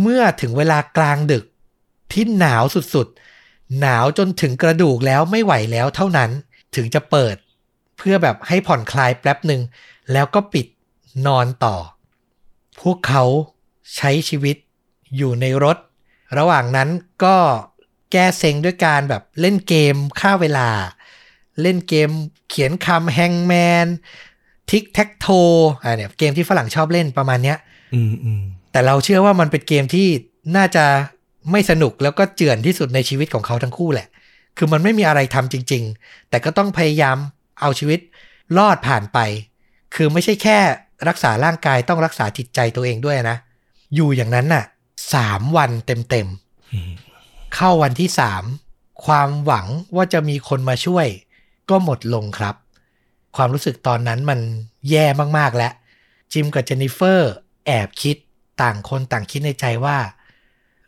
[0.00, 1.44] เมื่อถึงเวลากลางดึก
[2.12, 2.64] ที่หนาว
[2.94, 6.30] สุดๆ หนาวจนถึงกระดูกแล้วไม่ไหวแล้วเท่านั้น
[6.74, 7.36] ถึงจะเปิด
[7.96, 9.62] เพื่อแบบให้ผ่อนคลายแป๊บหนึ่ง
[10.12, 10.66] แล้วก็ปิด
[11.26, 11.76] นอนต่อ
[12.80, 13.24] พวกเขา
[13.96, 14.56] ใช้ชีวิต
[15.16, 15.76] อยู่ในรถ
[16.38, 16.88] ระหว่างนั้น
[17.24, 17.36] ก็
[18.12, 20.68] แก้เซ็งด้วยการแบบเล่นเกมฆ่าเวลา
[21.62, 22.10] เล่นเกม
[22.48, 23.52] เขียนคำแฮงแม
[23.84, 23.86] น
[24.70, 25.26] ทิกแท็กโท
[25.82, 27.58] อ่าเนี่ยเกมที่ฝรั่งชอบเล่นประมาณเนี้ย
[27.94, 30.06] อืมอืมแต่เราเชื่อว่ามันเป็นเกมที่
[30.56, 30.84] น่าจะ
[31.50, 34.08] ไม่สนุกแล้วก็เจือนที่สุดในชีวิตของเขาทั้งคู่แหละ
[34.56, 37.16] คือมันไม่มีอะไรทำจริง ๆ แต่ก็ต้องพยายาม
[37.60, 38.00] เอาชีวิต
[38.58, 39.18] รอดผ่านไป
[39.94, 40.58] คือไม่ใช่แค่
[41.08, 43.36] รักษาร่างกายต้องรักษาจิตใจตัวเองด้วยนะ
[43.94, 44.64] อยู่อย่างนั้นน่ะ
[45.14, 48.44] สามวันเต็มๆเข้าวันที่สาม
[49.04, 51.06] ความหวังว่าจะมีคนมาช่วย
[51.70, 52.54] ก็หมดลงครับ
[53.36, 54.40] ความรู้สึกตอนนั้นมัน
[54.90, 55.06] แย่
[55.38, 55.72] มากๆแล้ว
[56.32, 57.30] จิมกับเจนนิเฟอร์
[57.66, 58.16] แอบคิด
[58.62, 59.98] ต่างคนต่างคิดในใจว่า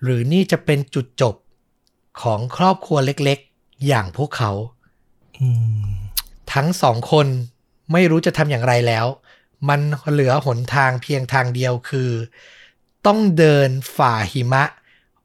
[0.02, 1.34] หรือนี่จะเป็นจุดจบ
[2.22, 4.52] ของครอบครัวเล็กๆ อย่างพวกเขา
[5.38, 5.48] อื
[5.84, 5.86] ม
[6.52, 7.26] ทั้งสองคน
[7.92, 9.06] ไม่รู้จะทำอย่างไรแล้ว
[9.68, 9.80] มัน
[10.12, 12.10] เหลือหนทางเพียงทางเดียวคือ
[13.06, 14.64] ต้องเดินฝ่าหิมะ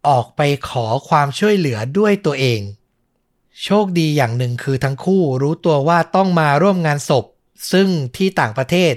[0.08, 2.62] ออกไปขอความช่วยเหลือด้วยตัวเอง
[3.63, 7.25] โชคดีอย่างหนึ่งคือทั้งคู่รู้ตัวว่าต้องมาร่วมงานศพ
[7.71, 8.93] ซึ่งที่ต่างประเทศ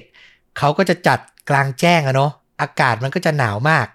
[0.59, 1.19] เขาก็จะจัด
[1.51, 3.87] กลางแจ้งอะเนาะอากาศมันก็จะหนาวมาก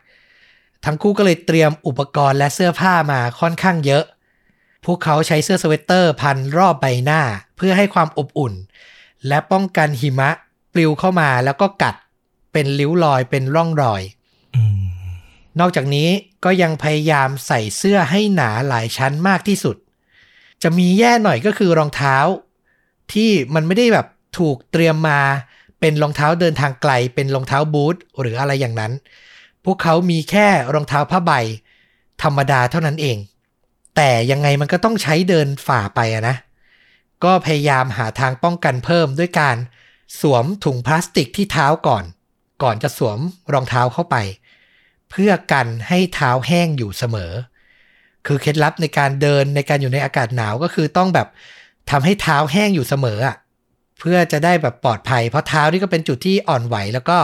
[0.85, 4.03] ทั้งคู่ก็เลยเตรียมอุปกรณ์และเสื้อผ้ามาค่อนข้างเยอะ
[4.85, 7.21] พวกเขาใช้เสื้อสเวตเตอร์พันรอบใบหน้า
[7.57, 8.53] เพื่อให้ความอบอุ่น
[9.27, 10.29] และป้องกันหิมะ
[10.73, 11.95] ปลิวเข้ามาแล้วก็กัด
[12.53, 14.01] เป็นริ้วรอยเป็นร่องรอย
[14.55, 14.79] อืม
[15.59, 16.09] นอกจากนี้
[16.45, 19.75] ก็ยังพยายามใส่เสื้อให้หนาหลายชั้นมากที่สุด
[20.63, 22.17] จะมีแย่หน่อยก็คือรองเท้า
[23.13, 25.21] ที่มันไม่ได้แบบถูกเตรียมมา
[25.79, 28.93] เป็นรองเท้าเดินทางไกล เป็นรองเท้าบูทหรืออะไรอย่างนั้น
[29.65, 31.31] พวกเขามีแค่รองเท้าผ้าใบ
[32.23, 33.17] ธรรมดาเท่านั้นเอง
[33.95, 36.35] แต่ยังไงมันก็ต้องใช้เดินฝ่าไปอะนะ
[37.23, 39.57] ก็พยายามหาทางป้องกันเพิ่มด้วยการ
[40.19, 42.03] สวมถุงพลาสติกที่เท้าก่อน
[42.63, 43.19] ก่อนจะสวม
[43.53, 44.15] รองเท้าเข้าไป
[45.11, 47.31] เพื่อกันให้เท้าแห้งอยู่เสมอ
[48.27, 51.27] คือเคล็ดลับในการเดินในการอยู่ในอากาศหนาวก็คือต้องแบบ
[51.91, 53.37] ทำให้เท้าแห้งอยู่เสมออะ
[53.99, 57.17] เพื่อจะได้แบบปลอดภัย เพราะเท้านี่ก็เป็นจุดที่อ่อนไหว แล้วก็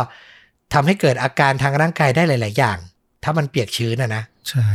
[0.73, 2.77] ทำให้เกิดอาการทางร่างกายได้หลาย ๆ อย่าง
[3.23, 4.67] ถ้ามันเปียกชื้นนะนะใช่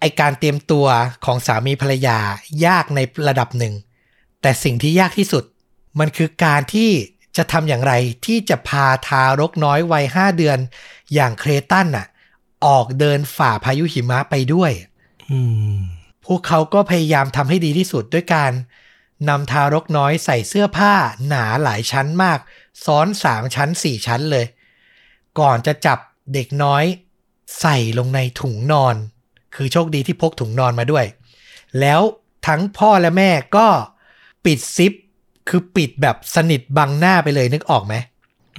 [0.00, 0.86] ไอการเตรียมตัว
[1.24, 2.18] ของสามีภรรยา
[2.66, 3.74] ยากในระดับหนึ่ง
[4.42, 5.44] แต่สิ่งที่ยากที่สุด
[6.00, 6.90] มันคือการที่
[7.36, 7.92] จะทำอย่างไร
[8.26, 10.58] ที่จะพาทารกน้อยวัยห้าเดือน
[11.14, 12.06] อย่างเครตันน่ะ
[12.66, 14.89] ออกเดินฝ่าพายุหิมะไปด้วยอืม
[16.26, 18.52] พวกเขาก็พยายามทำให้ดีที่สุดด้วยการ
[19.28, 20.94] นำทารกน้อยใส่เสื้อผ้า
[21.28, 22.38] หนาหลายชั้นมาก
[22.84, 24.46] ซ้อนสามชั้นสี่ชั้นเลย
[25.38, 25.98] ก่อนจะจับ
[26.34, 26.84] เด็กน้อย
[27.60, 28.94] ใส่ลงในถุงนอน
[29.54, 31.04] คือโชคดีที่พกถุงนอนมาด้วย
[31.80, 32.00] แล้ว
[32.46, 33.66] ทั้งพ่อและแม่ก็
[34.44, 34.92] ปิดซิป
[35.48, 37.94] คือปิดแบบสนิทบังหน้าไปเลยนึกออกไหม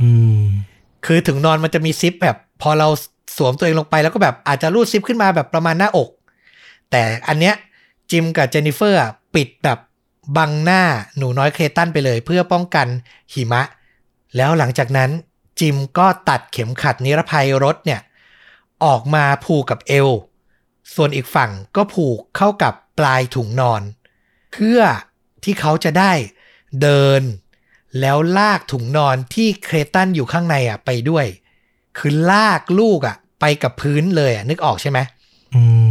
[0.01, 0.43] อืม
[1.05, 2.87] คือถุงนอนมันจะมีซิปแบบ พอเรา
[3.37, 6.09] สวมตัวเองลงไปแล้วก็แบบอาจจะรูดซิปขึ้นมาแบบประมาณหน้าอก
[6.91, 7.55] แต่อันเนี้ย
[8.11, 8.99] จิมกับเจนนิเฟอร์
[9.35, 9.79] ปิดแบบ
[10.37, 10.83] บังหน้า
[11.17, 12.87] หนูน้อยเคลตันไปเลยเพื่อป้องกัน
[13.33, 13.63] หิมะ
[14.37, 15.09] แล้วหลังจากนั้น
[15.59, 18.01] จิมก็ตัดเข็มขัดนิรภัยรถเนี่ย
[18.85, 20.09] ออกมาผูกกับเอว
[20.95, 23.81] ส่วนอีกฝั่งก็ผูกเข้ากับปลายถุงนอน
[24.53, 24.79] เพื่อ
[25.43, 26.11] ที่เขาจะได้
[26.81, 27.21] เดิน
[27.99, 31.25] แล้วลากถุงนอนที่เครตันอยู่ข้างในอะไปด้วย
[31.97, 34.99] คือลากลูกอะ ไปกับพื้นเลยอะนึกออกใช่ไหม
[35.55, 35.61] อื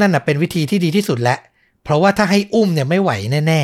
[0.00, 1.38] นั่นน่ะเป็นวิธีที่ดีที่สุดแล้ว
[1.82, 3.10] เพราะว่าถ้าให้อุ้มเนี่ยไม่ไหว
[3.48, 3.62] แน่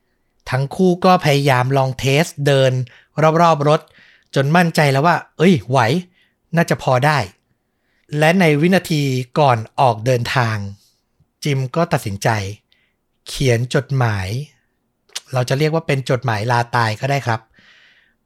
[0.00, 2.72] ๆ ทั้งคู่ก็พยายามลองเทสเดิน
[3.42, 3.80] รอบๆรถ
[4.34, 5.78] จนมั่นใจแล้วว่า เอ้ย ไหว
[6.56, 7.18] น่าจะพอได้
[8.18, 9.02] และในวินาที
[9.38, 10.56] ก่อนออกเดินทาง
[11.44, 12.28] จิมก็ตัดสินใจ
[13.28, 14.28] เขียนจดหมาย
[15.32, 17.40] เราจะเรียกว่าเป็นจดหมายลาตายก็ได้ครับ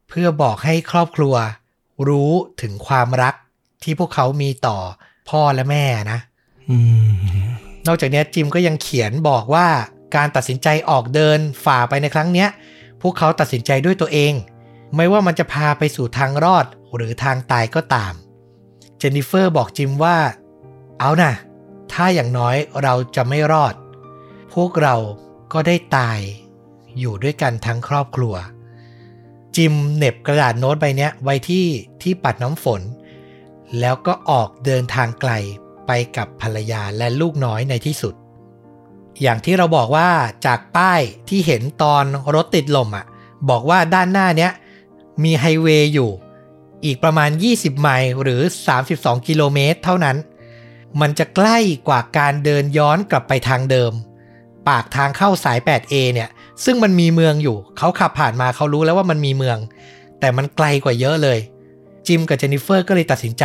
[0.09, 1.35] เพื่อบอกให้ครอบครัว
[2.09, 3.35] รู้ถึงความรัก
[3.83, 4.79] ที่พวกเขามีต่อ
[5.29, 6.19] พ่อและแม่นะ
[7.87, 9.69] นอกจากนี้จิมก็ยังเขียนบอกว่า
[10.17, 12.49] การตัดสินใจออกเดินฝ่าไปในครั้งเนี้ย
[13.03, 14.33] พวกเขาตัดสินใจด้วยตัวเอง
[14.97, 18.13] ไม่ว่ามันจะพาไปสู่ทางรอดหรือทางตายก็ตาม
[18.99, 20.17] เจนนิเฟอร์บอกจิมว่า
[21.01, 21.33] เอานะ
[21.93, 23.75] ถ้าอย่างน้อยเราจะไม่รอด
[24.55, 24.97] พวกเรา
[25.53, 26.19] ก็ได้ตาย
[26.99, 28.35] อยู่ด้วยกันทั้งครอบครัว
[29.57, 31.67] จิมเหน็บกระดาษโน้ตใบนี้ไว้ที่
[32.03, 32.83] ที่ปัดน้ำฝน
[33.81, 35.33] แล้วก็ออกเดินทางไกล
[35.89, 38.15] ไปกับภรรยาและลูกน้อยในที่สุด
[39.23, 40.09] อย่างที่เราบอกว่า
[40.47, 43.07] จากป้ายที่เห็นตอนรถติดลมอะ
[43.51, 44.53] บอกว่าด้านหน้าเนี้ย
[45.25, 46.11] มีไฮเวย์อยู่
[46.85, 48.41] อีกประมาณ 20 ไมล์หรือ
[48.85, 50.17] 32 กิโลเมตรเท่านั้น
[51.01, 53.93] มันจะใกล้กว่าการเดินย้อนกลับไปทางเดิม
[54.69, 56.29] ปากทางเข้าสาย 8A เนี่ย
[56.65, 59.59] ซึ่งมันมีเมืองอยู่ เขาขับผ่านมาเขารู้แล้วว่ามันมีเมือง
[60.21, 61.39] แต่มันไกลกว่าเยอะเลย
[62.07, 63.45] จิมกับเจนนิเฟอร์ก็เลยตัดสินใจ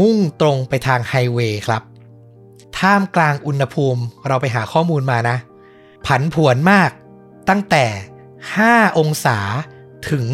[0.00, 1.82] มุ่งตรงไปทางไฮเวย์ครับ
[2.78, 5.36] ท่ามกลางอุณหภูมิเราไปหาข้อมูลมานะ
[6.06, 6.90] ผันผวนมาก
[7.48, 7.84] ตั้งแต่
[8.40, 9.38] 5 องศา
[10.10, 10.26] ถึง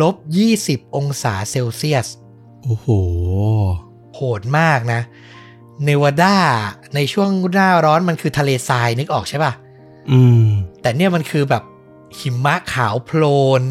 [0.00, 0.16] ลบ
[0.56, 2.06] 20 องศาเซลเซียส
[2.62, 2.88] โอ้โห
[4.14, 5.00] โหดมากนะ
[5.84, 6.36] เนวาดา
[6.94, 9.52] ในช่วงหน้าร้อนมันคือทะเลทรายนึกออกใช่ปะ
[10.10, 10.44] อืม
[10.82, 11.62] แต่เนี่ยมันคือแบบ
[12.18, 13.22] หิมะขาวโพล
[13.60, 13.62] น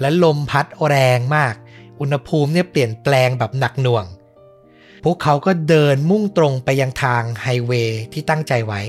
[0.00, 1.54] และลมพัดแรงมาก
[2.00, 4.04] อุณหภูมิเนี่ยเปลี่ยนแปลงแบบหนักหน่วง
[5.04, 8.80] พวกเขาก็เดินมุ่งตรงไปยังทางไฮเวย์ที่ตั้งใจไว้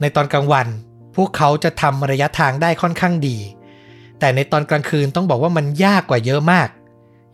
[0.00, 0.68] ในตอนกลางวัน
[1.16, 3.38] พวกเขาจะทำระยะทางได้ค่อนข้างดี
[4.18, 6.68] แต่ในตอนกลางคืนต้องบอกว่ามันยากกว่าเยอะมาก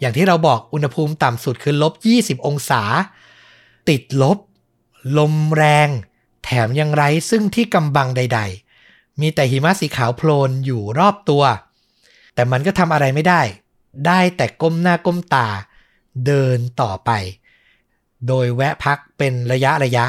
[0.00, 1.92] อย่างที่เราบอกอุณหภูมิต่ำสุดคือลบ
[2.22, 2.82] 20 องศา
[3.88, 4.38] ติดลบ
[5.18, 5.88] ลมแรง
[6.44, 8.40] แถมยังไร้ซึ่งที่กำบังใด
[8.80, 11.42] ๆ มีแต่หิมะสีขาวโพลนอยู่รอบตัว
[12.34, 13.42] แต่มันก็ทำอะไรไม่ได้
[14.06, 15.48] ได้แต่ก้มหน้าก้มตา
[16.26, 17.10] เดินต่อไป
[18.28, 20.06] โดยแวะพักเป็นระยะระยะ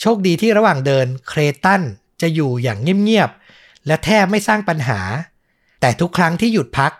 [0.00, 1.82] โชคดีที่ระหว่างเดินเครตัน
[2.20, 5.00] จะอยู่อย่างเงียบๆ และแทบไม่สร้างปัญหา
[5.80, 6.92] แต่ทุกครั้งที่หยุดพัก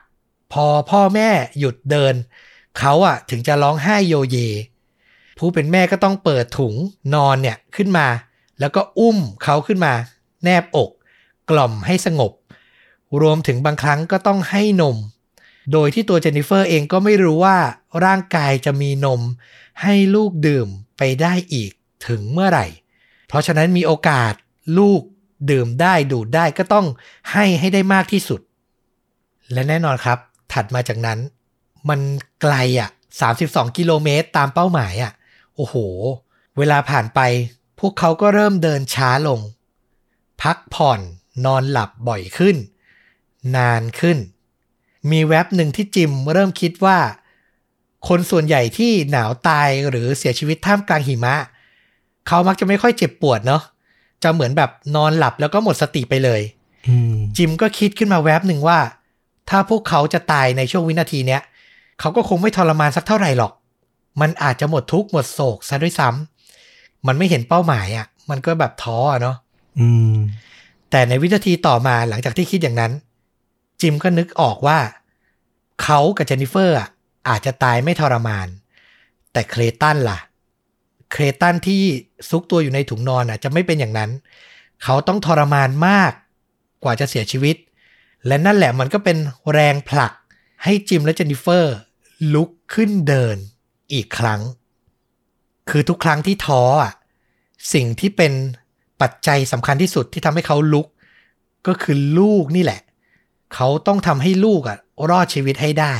[0.52, 2.14] พอพ่อแม่หยุดเดิน
[2.78, 4.36] เขาอะถึงจะร้องไห้โยเย
[5.38, 6.74] ผู้เป็นแม่ก็ต้องเปิดถุง
[7.14, 8.06] นอนเนี่ยขึ้นมา
[8.60, 9.92] แล้วก็อุ้มเขาขึ้นมา
[10.44, 10.90] แนบอก
[11.50, 12.32] กล่อมให้สงบ
[13.22, 14.96] รวมถึงบางครั้งก็ต้องให้นม
[15.72, 17.58] โดยที่ตัวเจนนิเฟอร์เองก็ไม่รู้ว่า
[18.04, 19.20] ร่างกายจะมีนม
[19.82, 21.72] ให้ลูกดื่มไปได้อีก
[22.06, 22.66] ถึงเมื่อไหร่
[23.28, 24.34] เพราะฉะนั้นมีโอกาส
[24.78, 25.02] ลูก
[25.50, 26.86] ดื่มได้ดูดได้ก็ต้อง
[27.32, 28.40] ให้ให้ได้มากที่สุด
[29.52, 30.18] และแน่นอนครับ
[30.52, 31.18] ถัดมาจากนั้น
[31.88, 32.00] มัน
[32.42, 32.90] ไกลอะ
[33.32, 35.12] 32 กิโลเมตรตามเป้าหมายอะ
[35.56, 35.74] โอ้โห
[36.58, 37.20] เวลาผ่านไป
[37.80, 39.40] พวกเขาก็เริ่มเดินช้าลง
[40.42, 41.00] พักผ่อน
[41.44, 42.56] นอนหลับบ่อยขึ้น
[43.56, 44.18] นานขึ้น
[45.10, 46.98] มีแว็บหนึ่งที่จิมเริ่มคิดว่า
[48.08, 51.34] คนส่วนใหญ่ที่หนาวตายหรือเสียชีวิตท่ามกลางหิมะ
[52.26, 53.62] เขามักจะไม่ค่อยเจ็บปวดเนาะ
[54.22, 56.40] จะเหมือนแบบนอนหลับแล้วก็หมดสติไปเลย
[56.88, 58.78] อืมจิมก็คิดขึ้นมาแวบหนึ่งว่า
[59.50, 61.42] ถ้าพวกเขาจะตายในช่วงวินาทีเนี้ย
[62.00, 63.52] เขาก็คงไม่ทรมานสักเท่าไหร่หรอก
[64.20, 69.36] มันอาจจะหมดทุกข์หมดโศกซะด้วยซ้ำมันไม่เห็นเป้าหมายอะ่ะ มันก็แบบท้ออะเนาะ
[69.80, 70.14] อืม
[70.90, 72.92] แต่ในวินาทีต่อมาหลังจากที่คิดอย่างนั้น
[73.80, 74.78] จิมก็นึกออกว่า
[75.82, 76.88] เขากับเจนนิเฟอร์อะ
[77.28, 78.48] อาจจะตายไม่ทรมาน
[79.32, 80.18] แต่เคลตันล่ะ
[81.10, 81.82] เคลตันที่
[82.30, 84.10] ซุกตัวอยู่ในถุงนอนอะจะไม่เป็นอย่างนั้น
[84.84, 86.12] เขาต้องทรมานมาก
[86.82, 87.56] กว่าจะเสียชีวิต
[88.26, 89.16] และนั่นแหละมันก็เป็น
[89.52, 90.12] แรงผลัก
[90.64, 91.76] ให้จิมและเจนนิเฟอร์
[92.34, 93.36] ลุกขึ้นเดิน
[93.92, 94.40] อีกครั้ง
[95.70, 96.92] คือทุกครั้งที่ท้ออะ
[97.74, 98.32] สิ่งที่เป็น
[99.00, 100.86] ปัจจัยสำคัญที่สุดที่ทำให้เขาลุก
[101.66, 102.80] ก็คือลูกนี่แหละ
[103.54, 104.78] เขาต้องทำให้ลูกอะ
[105.10, 105.94] รอดชีวิตให้ได้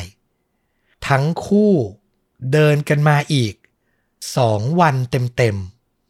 [1.09, 1.73] ทั้งคู่
[2.53, 3.55] เดินกันมาอีก
[4.37, 5.57] สองวันเต็ม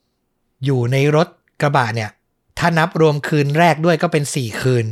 [0.07, 1.29] ๆ อยู่ในรถ
[1.61, 2.11] กระบะเนี่ย
[2.59, 4.87] ถ้านับรวมคืนแรกด้วยก็เป็นสี่คืน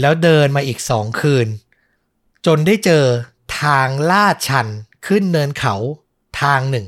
[0.00, 1.46] แล้วเดินมาอีกสองคืน
[2.46, 3.04] จนได้เจอ
[3.60, 4.66] ทางลาดชัน
[5.06, 5.74] ขึ้นเนินเขา
[6.40, 6.86] ทางหนึ่ง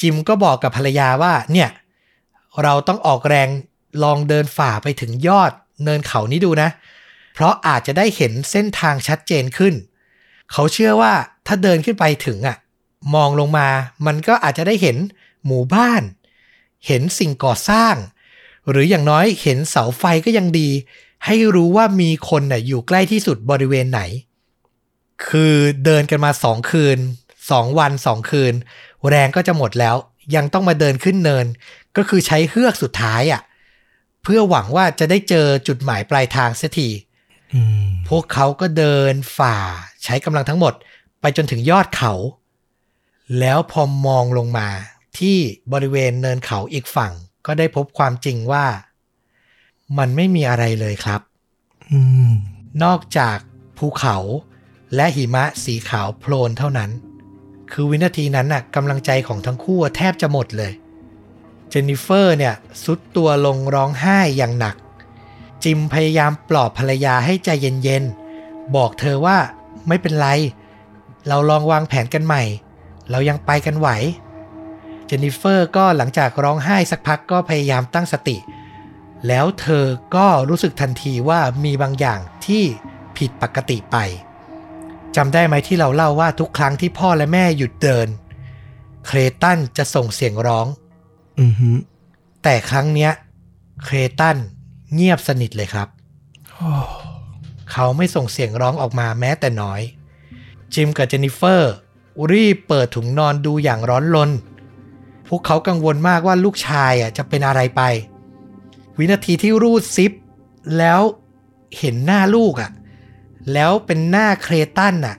[0.00, 1.68] จิมก็บอกกับภรรยาว่าเนี่ย
[2.62, 3.48] เราต้องออกแรง
[4.02, 5.52] ลองเดินฝ่าไปถึงยอด
[5.84, 6.68] เนินเขานี้ดูนะ
[7.34, 9.74] เพราะอาจจะได้เห็นเส้นทางชัดเจนขึ้น
[10.52, 11.12] เขาเชื่อว่า
[11.52, 12.56] ถ้าเดินขึ้นไปถึงอะ
[13.14, 13.68] มองลงมา
[14.06, 14.96] มันก็อาจจะได้เห็น
[15.46, 16.02] หมู่บ้าน
[16.86, 17.94] เห็นสิ่งก่อสร้าง
[18.70, 20.70] หรืออย่างน้อยเห็นเสาไฟก็ยังดี
[21.26, 24.00] ให้รู้ว่ามีคนน่ะอยู่ใกล้ที่สุดบริเวณไหน
[25.26, 26.98] คือเดินกันมาสองคืน
[27.50, 28.54] สองวันสองคืน
[29.08, 29.96] แรงก็จะหมดแล้ว
[30.34, 31.46] ยังต้องมาเดินขึ้นเนิน
[31.96, 33.42] ก็คือใช้เฮือกสุดท้ายอะ
[34.22, 36.88] เพื่อหวังว่าจะได้เจอจุดหมายปลายทางเสียที
[37.54, 39.56] อืมพวกเขาก็เดินฝ่า
[40.04, 40.74] ใช้กำลังทั้งหมด
[41.20, 42.12] ไปจนถึงยอดเขา
[43.38, 44.68] แล้วพอมองลงมา
[45.18, 45.38] ที่
[45.72, 47.12] บริเวณเนินเขาอีกฝั่ง
[47.46, 48.66] ก็ได้พบความจริงว่า
[49.98, 51.20] มันไม่มีอะไรเลยครับ
[51.90, 52.32] อืม
[52.84, 53.38] นอกจาก
[53.78, 54.16] ภูเขา
[54.94, 56.90] และหิมะสีขาวโพลนเท่านั้น
[57.72, 60.72] คือวินาทีนั้นน่ะกำลังใจของทั้งคู่แทบจะหมดเลย
[61.68, 62.54] เจนนิเฟอร์เนี่ย
[62.84, 64.76] สุดตัวลงร้องไห้อย่างหนัก
[65.64, 69.38] จิมพยายามปลอบภรรยาให้ใจเย็นๆ บอกเธอว่า
[69.88, 70.28] ไม่เป็นไร
[71.28, 72.42] เราลองวางแผนกันใหม่
[73.10, 73.88] เรายังไปกันไหว
[75.06, 78.36] เจนนิเฟอร์ก็หลังจากร้องไห้สักพักก็พยายามตั้งสติ
[79.28, 79.84] แล้วเธอ
[80.16, 82.64] ก็รู้สึกทันทีว่ามีบางอย่างที่
[83.16, 83.96] ผิดปกติไป
[85.16, 88.08] จำได้ไหมที่เราเล่าว่าทุกครั้งที่พ่อและแม่หยุดเดิน
[89.06, 90.66] เครตันจะส่งเสียงร้อง
[91.40, 91.70] อือฮึ
[92.42, 93.12] แต่ครั้งเนี้ย
[93.84, 94.36] เครตัน
[94.94, 95.88] เงียบสนิทเลยครับ
[96.54, 96.70] โอ้
[97.72, 99.80] เขาไม่ส่งเสียงร้องออกมาแม้แต่น้อย
[100.74, 101.72] จิมกับเจนนิเฟอร์
[102.32, 104.30] รีบเปิดถุงนอนดูอย่างร้อนรน
[105.28, 107.82] พวกเขากังวลมากว่าลูกชายอะจะเป็นอะไรไป
[108.98, 110.12] วินาทีที่รูดซิป
[110.78, 111.00] แล้ว
[111.78, 112.70] เห็นหน้าลูกอะ
[113.52, 115.16] แล้วเป็นหน้าเครตันอะ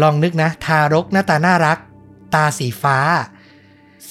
[0.00, 1.78] ลองนึกนะ ทารกหน้าตาน่ารัก
[2.34, 2.98] ตาสีฟ้า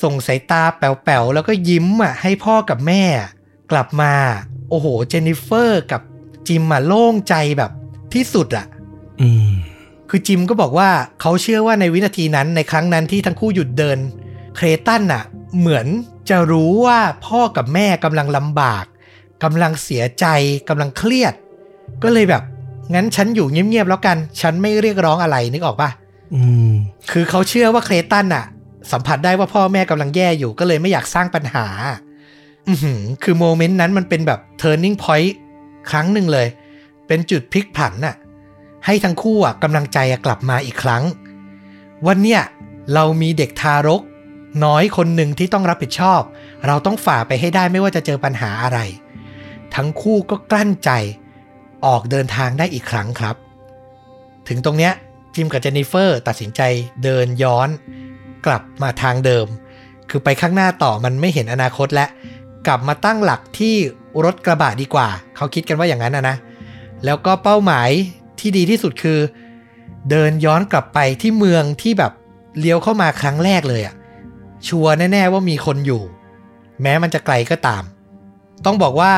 [0.02, 3.04] ส่งสายตาแป๋วๆ แล้วก็ยิ้มอะให้พ่อกับแม่
[3.72, 4.14] กลับมา
[4.70, 6.02] โอ้โห เจนนิเฟอร์กับ
[6.48, 7.72] จิมอะโล่งใจแบบ
[8.14, 8.66] ที่สุดอะ
[9.22, 9.52] อืม
[10.14, 10.90] คือจิมก็บอกว่า
[11.22, 13.98] เขาเชื่อว่าในวินาทีนั้นในครั้งนั้นที่ทั้งคู่หยุดเดิน
[14.56, 15.24] เครตันน่ะ
[15.60, 15.88] เหมือน
[16.30, 18.86] จะรู้ว่าพ่อกับแม่กำลังลำบาก
[19.44, 20.26] กำลังเสียใจ
[20.70, 21.34] กำลังเครียด
[22.04, 22.44] ก็เลยแบบ
[22.94, 25.90] งั้นฉันอยู่เงียบๆแล้วกัน ฉันไม่เรียกร้องอะไรนึกออกปะ
[26.34, 26.72] อืม
[27.12, 28.46] คือเขาเชื่อว่าเครตันน่ะ
[28.92, 31.66] สัมผัสได้ว่าพ่อแม่กำลังแย่อยู่ก็เลยไม่อยากสร้างปัญหา
[32.70, 35.32] อือหือคือโมเมนต์นั้นมันเป็นแบบ turning point
[35.90, 36.48] ครั้งหนึ่งเลย
[37.08, 38.16] เป็นจุดพลิกผันน่ะ
[38.86, 41.04] ให้ทั้งคู่กำลังใจกลับมาอีกครั้ง
[42.08, 42.42] วันเนี้ย
[42.94, 44.02] เรามีเด็กทารก
[44.66, 46.22] น้อยคนหนึ่งที่ต้องรับผิดชอบ
[46.68, 48.80] เราต้องฝ่าไปให้ได้ไม่ว่าจะเจอปัญหาอะไร
[49.76, 50.92] ทั้งคู่ก็กลั้นใจ
[51.86, 53.36] ออกเดินทางได้อีกครั้งครับ
[54.48, 54.94] ถึงตรงเนี้ย
[55.36, 56.62] จิมกับเจนนิเฟอร์ตัดสินใจ
[57.04, 57.70] เดินย้อน
[58.46, 59.48] กลับมาทางเดิม
[60.10, 62.10] คือไปข้างหน้าต่อมันไม่เห็นอนาคตแล้ว
[62.68, 63.76] กลับมาตั้งหลักที่
[64.24, 66.36] รถกระบะดีกว่า เขาคิดกันว่าอย่างนั้นนะนะ
[67.06, 67.90] แล้วก็เป้าหมาย
[68.42, 69.20] ที่ดีที่สุดคือ
[70.10, 72.12] เดินย้อนกลับไปที่เมืองที่แบบ
[72.60, 73.96] เลี้ยวเข้ามาครั้งแรกเลยอะ
[74.68, 76.04] ชัวร์แน่ๆว่ามีคนอยู่
[76.82, 77.84] แม้มันจะไกลก็ตาม
[78.66, 79.14] ต้องบอกว่า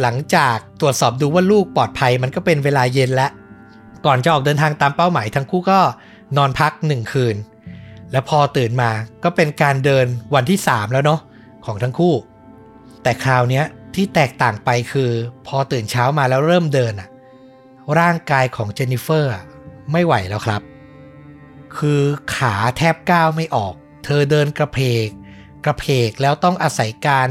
[0.00, 3.30] หลังจากตรวจสอบดูว่าลูกปลอดภัยมันก็เป็นเวลาเย็นแล้ว
[4.06, 5.80] ก่อนจะออกเดินทางตามเป้าหมายทั้งคู่ก็
[6.36, 7.36] นอนพักหนึ่งคืน
[8.12, 8.90] แล้วพอตื่นมา
[9.24, 11.20] ก็เป็นการเดินวันที่ 3 แล้วเนาะ
[11.64, 12.14] ของทั้งคู่
[13.02, 13.62] แต่คราวนี้
[13.94, 15.10] ที่แตกต่างไปคือ
[15.46, 17.08] พอตื่นเช้ามาแล้วเริ่มเดินอะ
[17.98, 19.44] ร่างกายของเจนนิเฟอร์อะ
[19.92, 20.62] ไม่ไหวแล้วครับ
[21.76, 22.02] คือ
[22.34, 25.08] ขาแทบก้าวไม่ออก เธอเดินกระเพก
[25.64, 27.28] กระเพกแล้วต้องอาศัยการ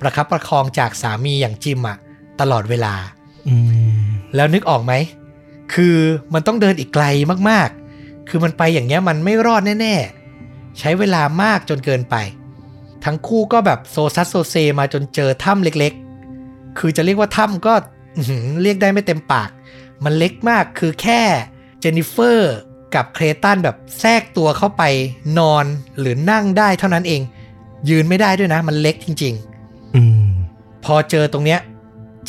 [0.00, 1.98] ประคับประคองจากสามีอย่างจิมอะ
[2.40, 2.94] ตลอดเวลา
[3.48, 3.54] อื
[4.00, 4.92] มแล้วนึกออกไหม
[5.74, 5.96] คือ
[6.34, 7.04] มันต้องเดินอีกไกล
[7.50, 12.16] มากๆ คือมันไปอย่างเงี้ยมันไม่รอดแน่ๆ ใช้เวลามากจนเกินไป
[13.04, 17.74] ทั้งคู่ก็แบบโซซัดโซเซมาจนเจอถ้ำเล็กๆ คือจะเรียกว่าถ้ำก็
[18.16, 19.50] อื้อหือเรียกได้ไม่เต็มปาก
[20.04, 21.22] มันเล็กมากคือแค่
[21.80, 22.54] เจนนิเฟอร์
[22.94, 24.82] กับเคลตันแบบแทรกตัวเข้าไป
[25.38, 25.64] นอน
[25.98, 27.22] หรือนั่งได้เท่านั้นเอง
[27.88, 30.26] ยืนไม่ได้ด้วยนะ มันเล็กจริงๆอืม
[30.84, 31.60] พอเจอตรงเนี้ย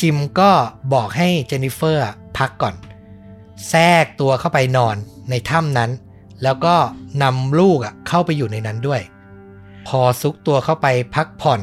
[0.00, 0.50] จิมก็
[0.92, 2.02] บอกให้เจนนิเฟอร์
[2.38, 2.74] พักก่อน
[3.68, 4.96] แทรกตัวเข้าไปนอน
[5.30, 5.90] ในถ้ำนั้น
[6.42, 6.76] แล้วก็
[7.22, 9.00] นำลูกอะเข้าไปอยู่ในนั้นด้วย
[9.86, 11.60] พอซุกตัวเข้าไปพักผ่อน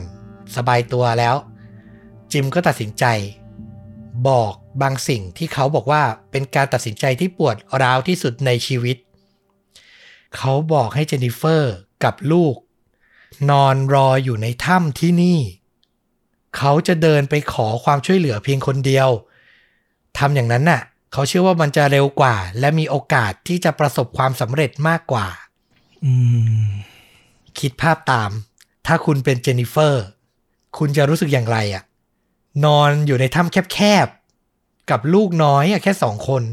[0.55, 1.35] สบายตัวแล้ว
[2.31, 3.05] จิมก็ตัดสินใจ
[4.27, 8.97] บอกบางสิ่งที่เขาบอกว่าเป็นการตัดสินใจที่ปวดร้าวที่สุดในชีวิต
[10.37, 11.73] เขาบอกให้เจนนิเฟอร์
[12.03, 12.55] กับลูก
[13.49, 15.39] นอนรออยู่ในถ้ำที่นี่
[16.57, 19.09] เขาจะเดินไปขอความช่วยเหลือเพียงคนเดียว
[20.17, 20.81] ทำอย่างนั้นน่ะ
[21.13, 25.27] เขาเชื่อว่ามันจะเร็วกว่า และมีโอกาสที่จะประสบความสำเร็จมากกว่า
[26.05, 26.13] อื
[26.65, 26.69] ม
[27.59, 28.31] คิดภาพตาม
[28.87, 30.03] ถ้าคุณเป็นเจนนิเฟอร์
[30.77, 31.83] คุณจะรู้สึกอย่างไรอะ
[32.65, 36.43] นอนอยู่ในถ้ำแคบๆ กับลูกน้อยอะแค่สองคน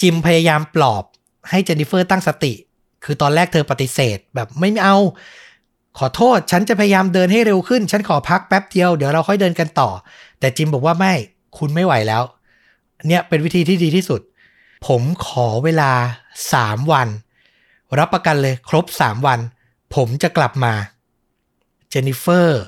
[0.00, 1.04] จิมพยายามปลอบ
[1.50, 2.52] ให้เจนนิเฟอร์ตั้งสติ
[3.04, 4.96] คือตอนแรกเธอปฏิเสธแบบไม่เอา
[5.98, 9.90] ขอโทษ ฉันจะพยายามเดินให้เร็วขึ้น ฉันขอพักแป๊บเดียว เดี๋ยวเราค่อยเดินกันต่อ
[10.40, 11.14] แต่จิมบอกว่าไม่
[11.58, 12.22] คุณไม่ไหวแล้ว
[13.06, 14.20] เนี่ยเป็นวิธีที่ดีที่สุด
[14.86, 15.92] ผมขอเวลา
[16.52, 17.08] สามวัน
[17.98, 19.38] รับประกันเลยครบสามวัน
[19.94, 20.72] ผมจะกลับมา
[21.90, 22.62] เจนนิเฟอร์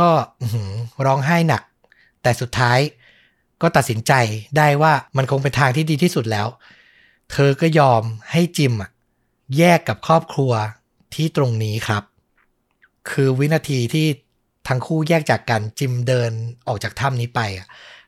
[0.00, 0.10] ก็
[1.06, 1.62] ร้องไห้หนัก
[2.22, 2.78] แต่สุดท้าย
[3.62, 4.12] ก็ตัดสินใจ
[4.56, 6.48] ได้ว่ามันคงเป็นทางที่ดีที่สุดแล้ว
[7.32, 8.72] เธอก็ยอมให้จิม
[9.58, 10.52] แยกกับครอบครัว
[11.14, 12.02] ที่ตรงนี้ครับ
[13.10, 14.06] คือวินาทีที่
[14.68, 16.30] ทั้งคู่แยกจากกันจิมเดิน
[16.68, 17.40] ออกจากถ้ำนี้ไป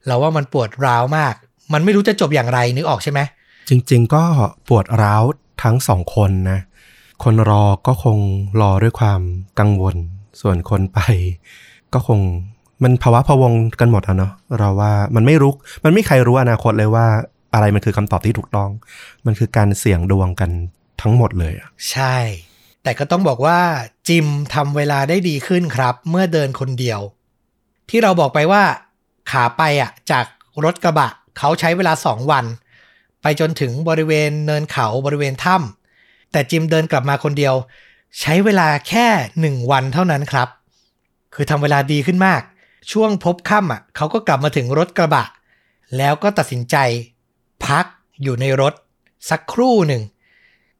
[0.07, 1.35] เราว่ามันปวดร้าวมาก
[1.72, 3.20] มันไม่รู้จะจบอย่างไรนึกออกใช่ไหม
[3.68, 4.24] จริง ๆ ก็
[4.68, 5.22] ปวดร้าว
[5.62, 6.61] ทั้งสองคนนะ
[7.24, 8.18] คนรอก็คง
[8.61, 9.20] รอด้วยความ
[9.59, 9.96] กังวล
[10.40, 11.00] ส่วนคนไป
[11.92, 12.20] ก็คง
[12.82, 15.52] มันภาวะพะวงกันหมดอะเนาะเราว่ามันไม่รู้
[15.84, 17.06] มันไม่ใครรู้อนาคตเลยว่า
[17.54, 18.70] อะไรมันคือคำตอบที่ถูกต้อง
[19.26, 20.50] มันคือการเสี่ยงดวงกัน
[21.02, 22.16] ทั้งหมดเลยอะใช่
[22.82, 23.58] แต่ก็ต้องบอกว่า
[24.08, 27.00] จิมทำเวลาได้ดีขึ้นครับ เมื่อเดินคนเดียว
[27.90, 28.62] ที่เราบอกไปว่า
[29.30, 30.26] ขาไปอะจาก
[30.64, 31.08] รถกระบะ
[31.38, 32.44] เขาใช้เวลาสองวัน
[33.22, 37.54] ไปจนถึงบริเวณเนินเขาบริเวณถ้ำแต่จิมเดินกลับมาคนเดียว
[38.20, 39.06] ใช้เวลาแค่
[39.40, 40.48] หนึ่งวันเท่านั้นครับ
[41.34, 42.42] คือทำเวลาดีขึ้นมาก
[42.92, 45.25] ช่วงพบค่ำอะเขาก็กลับมาถึงรถกระบะ
[45.97, 46.77] แล้วก็ตัดสินใจ
[47.66, 47.85] พัก
[48.23, 48.75] อยู่ในรถ
[49.31, 50.03] สักครู่หนึ่ง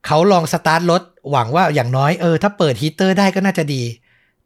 [0.07, 3.83] เขาลองสตาร์ทรถหวังว่าอย่างน้อยเออ ถ้าเปิดฮีเตอร์ได้ก็น่าจะดี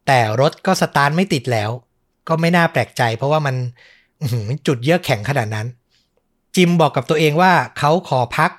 [0.07, 1.71] แต่รถก็สตาร์ทไม่ติดแล้ว
[2.29, 3.55] ก็ไม่น่าแปลกใจ เพราะว่ามัน
[4.67, 5.67] จุดเยือกแข็งขนาดนั้น
[6.57, 8.51] จิมบอกกับตัวเองว่าเขาขอพัก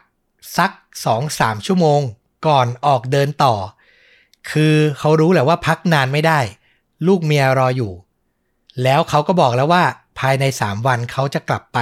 [0.58, 0.72] สัก
[1.06, 2.02] สองสามชั่วโมง
[2.48, 3.56] ก่อนออกเดินต่อ
[4.52, 6.40] คือเขารู้แหละว่าพักนานไม่ได้
[7.08, 7.92] ลูกเมียรออยู่
[8.84, 9.84] แล้วเขาก็บอกแล้วว่า
[10.20, 11.80] ภายในสามวันเขาจะกลับไป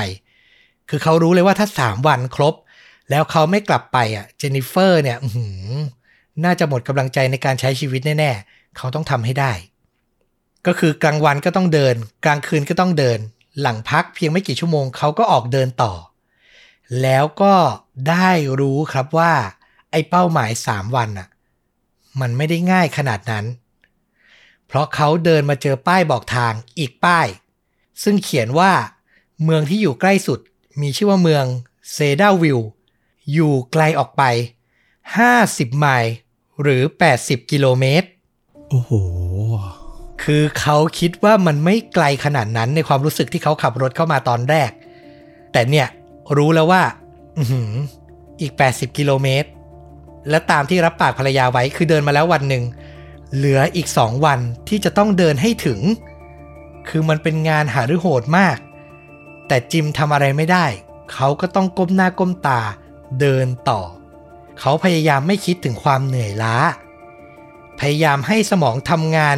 [0.90, 2.54] คือเขารู้เลยว่าถ้าสามวันครบ
[3.10, 5.18] แล้วเขาไม่กลับไปอะเจนนิเฟอร์เนี่ย
[6.46, 9.52] น่าจะหมดกำลังใจในการใช้ชีวิตแน่ๆ เขาต้องทำให้ได้
[10.68, 13.20] ก็คือกลางวันก็ต้องเดิน กลางคืนก็ต้องเดิน
[13.62, 15.94] หลังพักเพียงไม่กี่ชั่วโมงเขาก็ออกเดินต่อ
[17.02, 17.56] แล้วก็
[18.10, 19.34] ได้รู้ครับว่า
[19.92, 21.28] ไอ้เป้าหมายสามวันอะ
[22.22, 23.46] มันไม่ได้ง่ายขนาดนั้น
[24.68, 27.28] เพราะเขาเดินมาเจอป้ายบอกทางอีกป้าย
[28.04, 28.72] ซึ่งเขียนว่า
[29.44, 30.40] เมืองที่อยู่ใกล้สุด
[30.82, 31.46] มีชื่อว่าเมือง
[31.94, 32.60] เซดาวิล
[33.34, 34.24] อยู่ไกลออกไป
[35.00, 36.14] 50 ไมล์
[36.62, 36.82] หรือ
[37.18, 38.08] 80 กิโลเมตร
[38.70, 38.92] โอ้โห
[40.24, 44.72] คือเขาคิดว่ามันไม่ไกลขนาดนั้นในความรู้สึกที่เขาขับรถเข้ามาตอนแรก
[45.52, 45.88] แต่เนี่ย
[46.38, 46.84] รู้แล้วว่า
[47.38, 47.72] อือหือ
[48.42, 49.50] อีก 80 กิโลเมตร
[50.30, 52.64] และตามที่รับปากภรรยาไว้คือเดินมาแล้ววันหนึ่ง
[53.36, 55.80] เหลืออีก 2 วันที่จะต้องเดินให้ถึง
[56.88, 58.58] คือมันเป็นงานหารือโหดมาก
[59.48, 60.66] แต่จิมทำอะไรไม่ได้
[61.14, 62.62] เขาก็ต้องก้มหน้าก้มตา
[63.20, 63.82] เดินต่อ
[64.60, 66.56] เขาพยายามไม่คิดถึงความเหนื่อยล้า
[67.80, 69.38] พยายามให้สมองทำงาน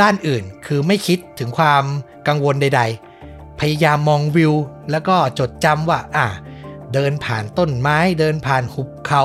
[0.00, 1.84] ด้านอื่น คือไม่คิดถึงความ
[2.28, 2.82] กังวลใด
[3.20, 4.54] ๆ พยายามมองวิว
[4.90, 6.26] แล้วก็จดจำว่า อะ
[6.94, 9.22] เดินผ่านต้นไม้ เดินผ่านหุบเขา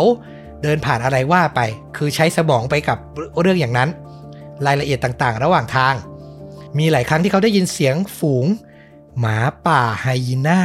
[0.63, 1.59] เดินผ่านอะไรว่าไป
[1.97, 2.97] คือใช้สมองไปกับ
[3.41, 3.89] เรื่องอย่างนั้น
[4.65, 5.93] รายละเอียดต่างๆ ระหว่างทาง
[6.77, 8.45] มีหลายครั้งที่เขาได้ยินเสียงฝูง
[9.19, 10.61] หมาป่าไฮยีน่า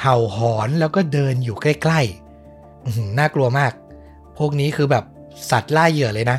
[0.00, 3.72] เห่าหอนแล้วก็เดินอยู่ใกล้ๆน่ากลัวมาก
[4.38, 5.04] พวกนี้คือแบบ
[5.50, 6.38] สัตว์ล่าเหยื่อเลยนะ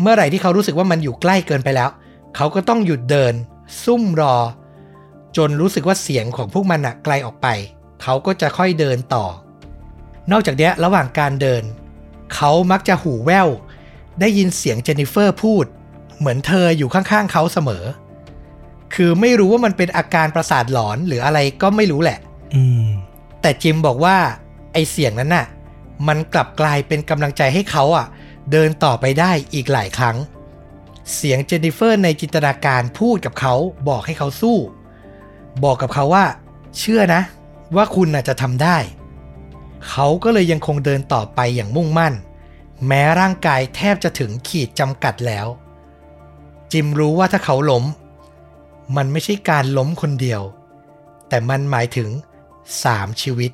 [0.00, 1.90] เมื่อไหร่ที่เขารู้สึกว่ามันอยู่ใกล้เกินไปแล้ว
[2.36, 3.34] เขาก็ต้องหยุดเดิน
[3.84, 4.36] ซุ่มรอ
[5.36, 7.48] จนรู้สึกว่าเสียงของพวกมันอะไกลออกไป
[8.02, 9.24] เขาก็จะค่อยเดินต่อ
[10.32, 11.62] นอกจากเนี้ยระหว่างการเดิน
[12.34, 13.48] เขามักจะหูแว่ว
[14.20, 15.64] ได้ยินเสียงเจนนิเฟอร์พูด
[16.18, 17.84] เหมือนเธออยู่ข้างๆเขาเสมอ
[18.94, 22.18] คือไม่รู้ว่ามันเป็นอาการประสาทหลอนหรืออะไรก็ไม่รู้แหละ
[22.54, 22.86] อืม
[23.42, 24.16] แต่จิมบอกว่า
[24.72, 25.46] ไอเสียงนั้นน่ะ
[26.08, 28.06] มันกลับกลายเป็นกำลังใจให้เขาอะ
[28.52, 30.16] เดินต่อไปได้อีกหลายครั้ง
[31.14, 33.54] เสียงเจนนิเฟอร์ในจินตนาการพูดกับเขา
[33.88, 34.58] บอกให้เขาสู้
[35.64, 36.24] บอกกับเขาว่า
[36.78, 37.22] เชื่อนะ
[37.76, 38.76] ว่าคุณน่ะจะทำได้
[39.88, 42.14] เขาก็เลยยังคงเดินต่อไปอย่างมุ่งมั่น
[42.86, 45.46] แม้ร่างกายแทบจะถึงขีดจำกัดแล้ว
[46.72, 47.84] จิมรู้ว่าถ้าเขาล้ม
[48.96, 50.42] มันไม่ใช่การล้มคนเดียว
[51.28, 52.08] แต่มันหมายถึง
[52.64, 53.52] 3ชีวิต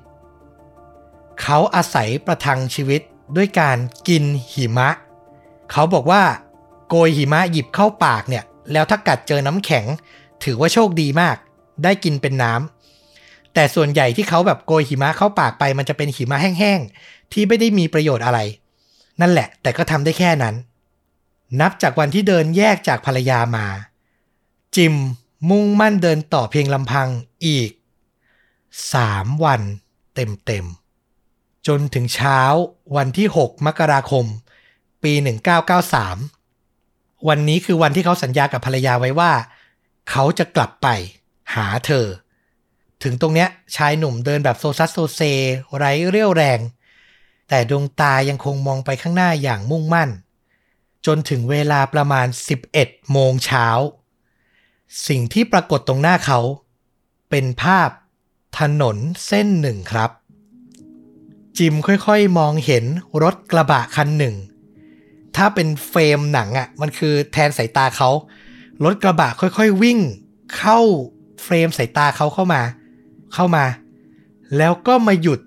[1.43, 3.01] เขาอาศัยประทังชีวิต
[3.37, 3.79] ด้วยการ
[4.09, 4.89] กินหิมะ
[5.71, 6.23] เขาบอกว่า
[6.89, 9.87] โกยหิมะหยิบเข้าปากเนี่ย แล้วถ้ากัดเจอน้ำแข็ง
[10.45, 11.37] ถือว่าโชคดีมาก
[11.83, 12.82] ได้กินเป็นน้ำ
[13.55, 18.39] แต่ส่วนใหญ่ที่เขาแบบโกยหิมะเข้าปากไป มันจะเป็นหิมะแห้งๆ ที่ไม่ได้มีประโยชน์อะไร
[19.21, 20.55] นั่นแหละ แต่ก็ทำได้แค่นั้น
[21.61, 23.67] นับจากวันที่เดินแยกจากภรรยามา
[24.77, 24.95] จิม
[25.51, 27.09] มุ่งมั่นเดินต่อเพียงลำพัง
[27.47, 27.71] อีก
[28.95, 29.61] สามวัน
[30.15, 32.41] เต็มๆ จนถึงเช้า
[32.97, 34.25] วันที่ 6 มกราคม
[35.03, 35.13] ปี
[36.41, 39.33] 1993 วันนี้คือวันที่เขาสัญญากับภรรยาไว้ว่า
[40.11, 40.89] เขาจะกลับไป
[41.55, 42.07] หาเธอ
[43.03, 45.21] ถึงตรงเนี้ยชายหนุ่มเดินแบบโซซัสโซเซ
[45.77, 46.61] ไร้เรี่ยวแรง
[47.49, 50.11] แต่ดวงตายังคงมองไปข้างหน้าอย่างมุ่งมั่น
[51.07, 52.27] จนถึงเวลาประมาณ
[52.69, 53.67] 11 โมงเช้า
[55.09, 56.41] สิ่งที่ปรากฏตรงหน้าเขา
[57.31, 57.89] เป็นภาพ
[58.59, 58.97] ถนน
[59.27, 60.11] เส้นหนึ่งครับ
[61.59, 62.85] จิมค่อยๆมองเห็น
[63.23, 64.35] รถกระบะคันหนึ่ง
[65.37, 68.11] ถ้าเป็นเฟรมหนังอะ่ะ มันคือแทนสายตาเขา
[68.85, 69.99] รถกระบะค่อยๆวิ่ง
[70.57, 70.79] เข้า
[71.43, 72.63] เฟรมสายตาเขาเข้ามา
[73.35, 73.65] เข้ามา
[74.59, 75.41] แล้วก็มาหยุด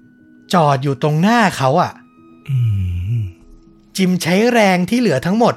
[0.54, 1.92] จอดอยู่ตรงหน้าเขาอะ
[2.48, 2.56] อื
[3.20, 3.22] ม
[3.98, 5.56] จิมใช้แรงที่เหลือทั้งหมด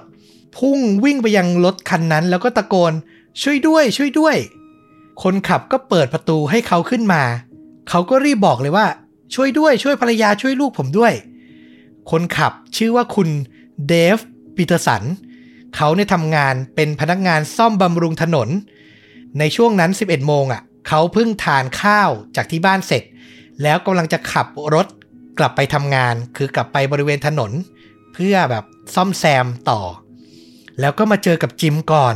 [0.57, 2.93] พุ่งวิ่งไปยังรถคันนั้น แล้วก็ตะโกน
[3.43, 4.37] ช่วยด้วย ช่วยด้วย
[5.23, 7.23] คนขับก็เปิดประตูให้เขาขึ้นมา
[7.89, 8.87] เขาก็รีบบอกเลยว่า
[9.35, 11.13] ช่วยด้วยช่วยภรรยาช่วยลูกผมด้วย
[12.11, 13.29] คนขับชื่อว่าคุณ
[13.87, 14.19] เดฟ
[14.57, 15.03] ปีเตอร์สัน
[15.77, 18.49] เขาเนี่ยทำงานเป็นพนักงานซ่อมบำรุงถนน
[19.39, 23.03] ในช่วงนั้น 11 โมงอะ เขาเพิ่งทานข้าวจากที่บ้านเสร็จ
[23.63, 24.87] แล้วกำลังจะขับรถ
[25.39, 27.53] กลับไปทำงาน คือกลับไปบริเวณถนน
[28.13, 28.65] เพื่อแบบ
[28.95, 29.81] ซ่อมแซมต่อ
[30.81, 32.15] แล้วก็มาเจอกับจิมก่อน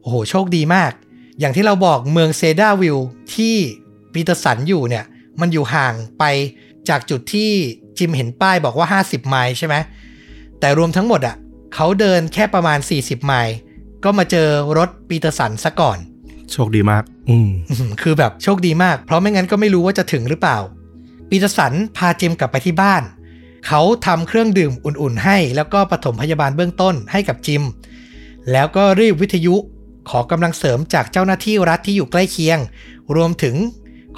[0.00, 0.92] โอ้โห โชคดีมาก
[1.40, 2.98] อย่างที่เราบอกเมืองเซดาร์วิลล์
[3.34, 3.56] ที่
[4.12, 5.04] ปีเตอร์สันอยู่เนี่ย
[5.40, 6.24] มันอยู่ห่างไป
[6.88, 7.50] จากจุดที่
[7.98, 9.74] จิมเห็นป้ายบอกว่า 50 ไมล์ใช่ไหม
[10.60, 11.36] แต่รวมทั้งหมดอะ่ะ
[11.74, 13.54] เขาเดินแค่ประมาณ 40 ไมล์
[14.04, 15.98] ก็มาเจอรถปีเตอร์สันซะก่อน
[16.52, 20.58] โชคดีมาก อืมอื้อหือคือแบบโชคดีมาก เพราะไม่งั้นก็ไม่รู้ว่าจะถึงหรือเปล่า
[21.28, 23.02] ปีเตอร์สันพาจิมกลับไปที่บ้าน
[23.66, 27.62] เขาทำเครื่องดื่มอุ่นๆให้ แล้วก็ปฐมพยาบาลเบื้องต้นให้กับจิม
[28.52, 29.54] แล้วก็รีบวิทยุ
[30.10, 32.58] ขอกำลังเสริมจากเจ้าหน้าที่รัฐที่อยู่ใกล้เคียง
[33.16, 33.56] รวมถึง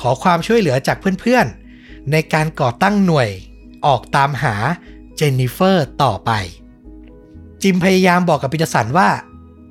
[0.00, 3.28] ขอความช่วยเหลือจากเพื่อนๆ ในการก่อตั้งหน่วย
[3.86, 4.54] ออกตามหา
[5.16, 6.30] เจนนิเฟอร์ต่อไป
[7.62, 9.08] จิมพยายามบอกกับปีเตอร์สันว่า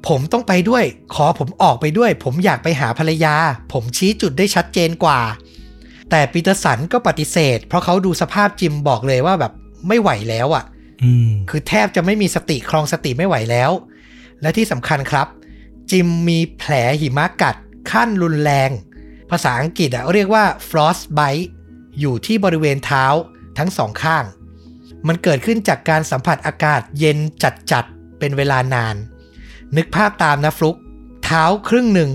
[0.08, 0.84] ผมต้องไปด้วย
[1.14, 3.36] ขอผมออกไปด้วย ผมอยากไปหาภรรยา
[3.74, 5.20] ผมชี้จุดได้ชัดเจนกว่า
[6.10, 9.54] แต่ปีเตอร์สันก็ปฏิเสธ เพราะเขาดูสภาพจิมบอกเลยว่าแบบ
[9.88, 10.64] ไม่ไหวแล้วอะ่ะ
[11.04, 13.72] อืมคือแทบจะไม่มีสติครองสติไม่ไหวแล้ว
[14.42, 15.28] และที่สำคัญครับ
[15.92, 17.56] จิมมีแผลหิมะกัด
[17.92, 18.70] ขั้นรุนแรง
[19.30, 21.46] ภาษาอังกฤษอะเรียกว่า frostbite
[22.00, 23.06] อยู่ที่บริเวณเท้า
[23.58, 24.24] ทั้งสองข้าง
[25.08, 27.18] มันเกิดขึ้นจากการสัมผัสอากาศเย็น
[27.72, 28.96] จัดๆ เป็นเวลานาน
[29.76, 30.78] นึกภาพตามนะฟลุก
[31.26, 32.10] เท้าครึ่งหนึ่ง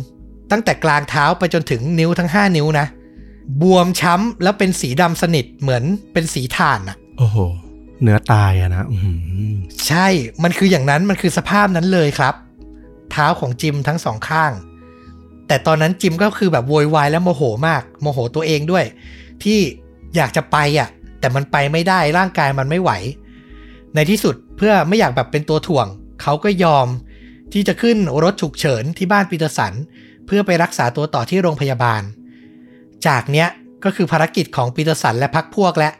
[0.50, 2.86] ตั้งแต่กลางเท้าไปจนถึงนิ้วทั้ง 5 นิ้วนะ
[3.62, 5.82] บวมช้ำแล้วเป็นสีดำสนิทเหมือน
[6.12, 7.36] เป็นสีถ่านอะโอ้โห
[8.02, 8.96] เนื้อตายอะนะอื
[9.52, 9.54] ม
[9.86, 10.06] ใช่
[10.42, 12.34] มันคืออย่างนั้นมันคือสภาพนั้นเลยครับ
[13.12, 14.52] เท้าของจิมทั้งสองข้าง
[15.46, 18.84] แต่ตอนนั้นจิมก็คือแบบโวยวายและโมโหมาก โมโหตัวเองด้วย
[19.42, 19.58] ที่
[20.16, 20.88] อยากจะไปอะ
[21.20, 22.90] แต่มันไปไม่ได้ร่างกายมันไม่ไหว
[23.94, 25.86] ในที่สุดเพื่อไม่อยากแบบเป็นตัวถ่วง
[26.22, 26.86] เขาก็ยอม
[27.52, 29.72] ที่จะขึ้นรถฉุกเฉินที่บ้านปีเตอร์สัน
[30.26, 32.02] เพื่อไปรักษาตัวต่อที่โรงพยาบาล
[33.06, 33.48] จากเนี้ย
[33.84, 35.90] ก็คือภารกิจของปีเตอร์สันและพรรคพวกละ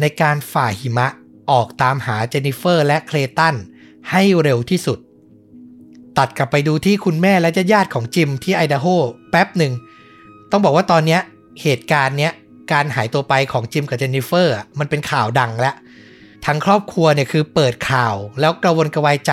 [0.00, 1.08] ในการฝ่าหิมะ
[1.50, 3.54] ออกตามหาเจนนิเฟอร์และเคลตัน
[4.10, 4.98] ให้เร็วที่สุด
[6.18, 8.86] ตัดกลับไปดูที่คุณแม่และญาติของจิมที่ไอดาโฮ
[9.30, 9.72] แป๊บหนึ่ง
[10.50, 11.20] ต้องบอกว่าตอนเนี้ย
[11.62, 12.32] เหตุการณ์เนี้ย
[12.72, 15.74] การหายตัวไปของจิมกับเจนนิเฟอร์มันเป็นข่าวดังแล้ว
[16.46, 19.32] ทั้งครอบครัวเนี่ยคือเปิดข่าวแล้วกระวนกระวายใจ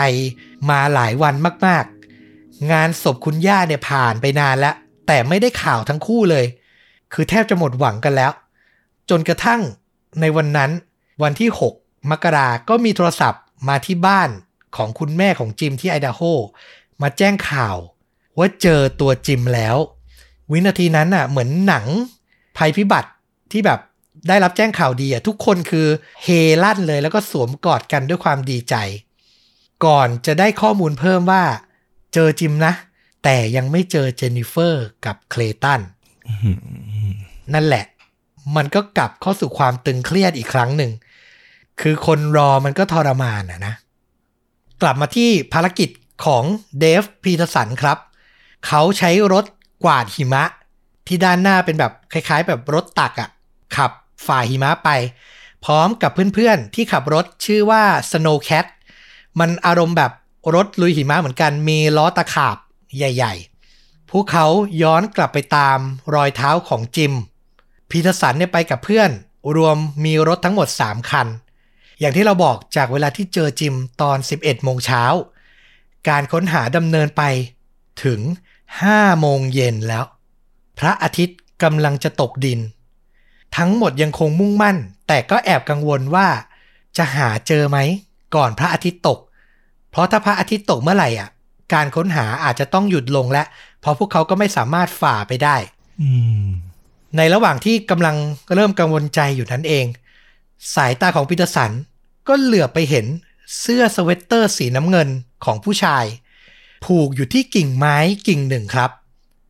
[0.70, 1.36] มาหลายวัน
[1.68, 4.76] มากๆ งานศพคุณย่าเนี่ยผ่านไปนานแล้ว
[5.07, 6.45] แต่ไม่ได้ข่าวทั้งคู่เลย
[7.14, 8.32] คือแทบจะหมดหวังกันแล้ว
[9.09, 9.61] จนกระทั่ง
[10.22, 10.72] ในวันนั้น
[11.24, 11.49] วันที่
[11.80, 14.30] 6 มกราก็มีโทรศัพท์มาที่บ้าน
[14.76, 16.22] ของคุณแม่ของจิมที่ไอดาโฮ
[17.01, 17.78] มาแจ้งข่าว
[18.38, 19.76] ว่าเจอตัวจิมแล้ว
[20.51, 21.86] วินาทีนั้นน่ะเหมือนหนัง
[22.57, 23.09] ภัยพิบัติ
[23.51, 23.80] ที่แบบ
[24.28, 25.88] ได้รับแจ้งข่าวดีอะทุกคนคือ
[26.24, 26.28] เฮ
[26.64, 28.76] ลั่นเลยแล้วก็สวมกอดกันด้วยความดีใจ
[29.86, 31.43] ก่อนจะได้ข้อมูลเพิ่มว่า
[32.13, 32.73] เจอจิมนะ
[33.23, 35.81] แต่ยังไม่เจอเจนนิเฟอร์กับเคลตัน
[37.53, 37.86] นั่นแหละ
[38.55, 40.91] มันก็กลับเข้าสู่ความตึงเครียดอีกครั้งหนึ่ง
[41.81, 43.73] คือคนรอมันก็ทรมานอะนะ
[44.81, 45.89] กลับมาที่ภารกิจ
[46.25, 46.43] ของ
[46.79, 47.97] เดฟพีทสันครับ
[48.67, 49.45] เขาใช้รถ
[49.84, 50.43] กวาดหิมะ
[51.07, 53.29] ที่ด้านหน้าเป็นแบบคล้ายๆ แบบรถตักอะ
[53.75, 53.91] ขับ
[54.25, 54.89] ฝ่าหิมะไป
[55.65, 58.65] พร้อมกับเพื่อนๆที่ขับรถชื่อว่า Snow Cat
[59.39, 60.11] มันอารมณ์แบบ
[60.55, 62.57] รถลุยหิมะเหมือนกัน มีล้อตะขาบ
[62.97, 63.34] ใหญ่
[63.73, 64.47] ๆ พวกเขา
[64.81, 65.77] ย้อนกลับไปตาม
[66.15, 67.13] รอยเท้าของจิม
[67.89, 69.09] พีทสันเนี่ยไปกับเพื่อน
[69.55, 71.27] รวมมีรถทั้งหมด 3 คัน
[71.99, 75.03] อย่างที่เราบอกจากเวลาที่เจอจิมตอน 11 โมงเช้า
[76.09, 77.23] การค้นหาดำเนินไป
[78.03, 78.19] ถึง
[78.71, 80.05] 5 โมงเย็นแล้ว
[80.79, 82.59] พระอาทิตย์กำลังจะตกดิน
[83.57, 84.77] ทั้งหมดยังคงมุ่งมั่น
[85.07, 86.27] แต่ก็แอบกังวลว่า
[86.97, 87.77] จะหาเจอไหม
[88.36, 89.19] ก่อนพระอาทิตย์ตก
[89.91, 91.29] เพราะถ้าพระอาทิตย์ตกเมื่อไหร่อะ
[91.73, 93.43] การค้นหาอาจจะต้องหยุดลงละ
[93.81, 95.55] เพราะพวกเขาก็ไม่สามารถฝ่าไปได้
[96.01, 96.09] อื
[96.43, 96.47] ม
[97.17, 98.15] ในระหว่างที่กำลัง
[98.53, 99.86] เริ่มกังวลใจอยู่นั้นเอง
[100.75, 101.71] สายตาของปีเตอร์สัน
[102.27, 103.05] ก็เหลือบไปเห็น
[103.59, 105.09] เสื้อสเวตเตอร์สีน้ำเงิน
[105.45, 106.05] ของผู้ชาย
[106.86, 108.89] ผูกอยู่ที่กิ่งไม้กิ่งหนึ่งครับ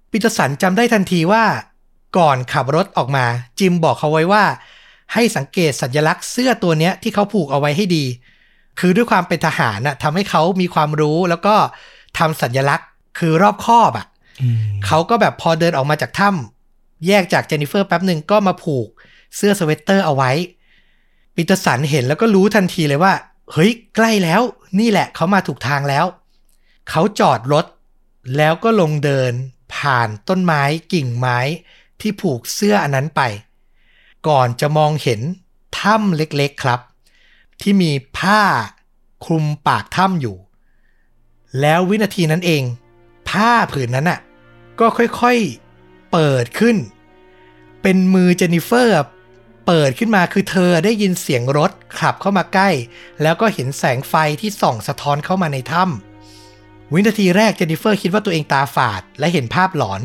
[0.09, 1.45] ปีเตอร์สันจำได้ทันทีว่า
[2.17, 3.25] ก่อนขับรถออกมา
[3.59, 4.43] จิมบอกเขาไว้ว่า
[5.13, 8.05] ให้สังเกตสัญลักษณ์เสื้อตัวเนี้ยที่เขาผูกเอาไว้ให้ดี
[8.80, 11.55] คือด้วยความเป็นทหารน่ะทำให้เขามีความรู้แล้วก็
[12.19, 12.88] ทำสัญลักษณ์
[13.19, 14.07] คือรอบคอบอะ
[14.41, 18.88] อืมเขาก็แบบพอเดินออกมาจากถ้ำแยกจากเจนนิเฟอร์แป๊บหนึ่งก็มาผูก
[19.36, 20.32] เสื้อสเวตเตอร์เอาไว้
[21.36, 23.13] ปีเตอร์สันเห็นแล้วก็รู้ทันทีเลยว่า
[23.51, 24.41] เฮ้ย ใกล้แล้ว
[24.80, 26.05] นี่แหละเขามาถูกทางแล้ว
[26.89, 27.65] เขาจอดรถ
[28.38, 29.34] แล้วก็ลงเดิน
[29.76, 30.63] ผ่านต้นไม้
[30.93, 31.39] กิ่งไม้
[32.01, 33.21] ที่ผูกเสื้ออันนั้นไป
[34.28, 35.21] ก่อนจะมองเห็น
[35.80, 36.80] ถ้ำเล็กๆครับ
[37.62, 38.41] ที่มีผ้า
[39.26, 40.38] คลุมปากถ้ำอยู่
[41.62, 42.64] แล้ววินาทีนั้นเอง
[43.30, 44.20] ผ้าผืนนั้นอะ
[44.80, 46.78] ก็ค่อยๆเปิดขึ้น
[47.82, 49.01] เป็นมือเจนนิเฟอร์
[49.68, 52.70] เปิดขึ้นมาคือเธอได้ยินเสียงรถขับเข้ามาใกล้
[53.22, 60.01] แล้วก็เห็นแสงไฟที่ส่องสะท้อนเข้ามาในถ้ำวินาทีแรกเจนนิเฟอร์คิดว่าตัวเองตาฝาดและเห็นภาพหลอน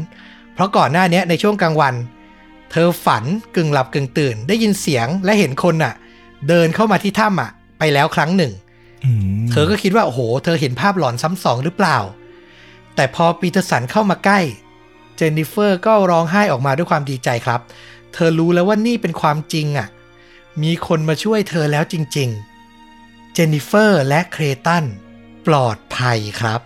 [0.54, 1.94] เพราะก่อนหน้านี้ในช่วงกลางวัน
[2.70, 3.24] เธอฝัน
[3.54, 5.94] กึ่งหลับกึ่งตื่น ได้ยินเสียงและเห็นคนน่ะ
[6.48, 8.52] เดินเข้ามาที่ถ้ำอะ ไปแล้วครั้งหนึ่ง
[9.04, 11.98] อืมเธอก็คิดว่าโอ้โห เธอเห็นภาพหลอนซ้ำสองหรือเปล่า
[12.94, 14.40] แต่พอปีเตอร์สันเข้ามาใกล้
[15.16, 17.60] เจนนิเฟอร์ก็ร้องไห้ออกมาด้วยความดีใจครับ
[18.14, 19.88] เธอรู้แล้วว่านี่เป็นความจริงอะ
[20.62, 22.28] มีคนมาช่วยเธอแล้วจริง
[22.80, 24.84] ๆ เจนนิเฟอร์และเคลตัน
[25.46, 26.60] ปลอดภัยครับ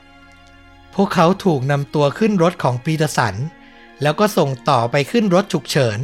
[0.95, 3.35] พวกเขาถูกนำตัวขึ้นรถของปีเตอร์สัน
[4.03, 5.99] แล้วก็ส่งต่อไปขึ้นรถฉุกเฉิน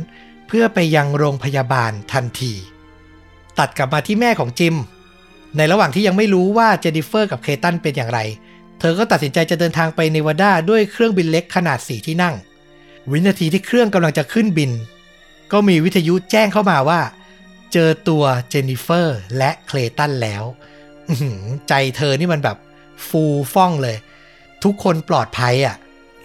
[0.46, 2.52] เพื่อไปยังโรงพยาบาลทันที
[3.58, 4.74] ตัดกลับมาที่แม่ของจิม
[5.56, 8.20] ในระหว่างที่ยังไม่รู้ว่าเจนนิเฟอร์กับเคลตันเป็นอย่างไร
[8.80, 12.34] เธอก็ตัดสินใจจะเดินทางไปเนวาดาด้วยเครื่องบินเล็กขนาดสี่ที่นั่ง
[13.10, 14.70] วินาทีที่เครื่องกำลังจะขึ้นบิน
[15.52, 17.00] ก็มีวิทยุแจ้งเข้ามาว่า
[17.72, 20.44] เจอตัวเจนนิเฟอร์และเคลตันแล้ว
[21.08, 22.56] อื้อหือใจเธอนี่มันแบบ
[23.08, 23.22] ฟู
[23.54, 23.96] ฟ่องเลย
[24.64, 25.76] ทุกคนปลอดภัยอะ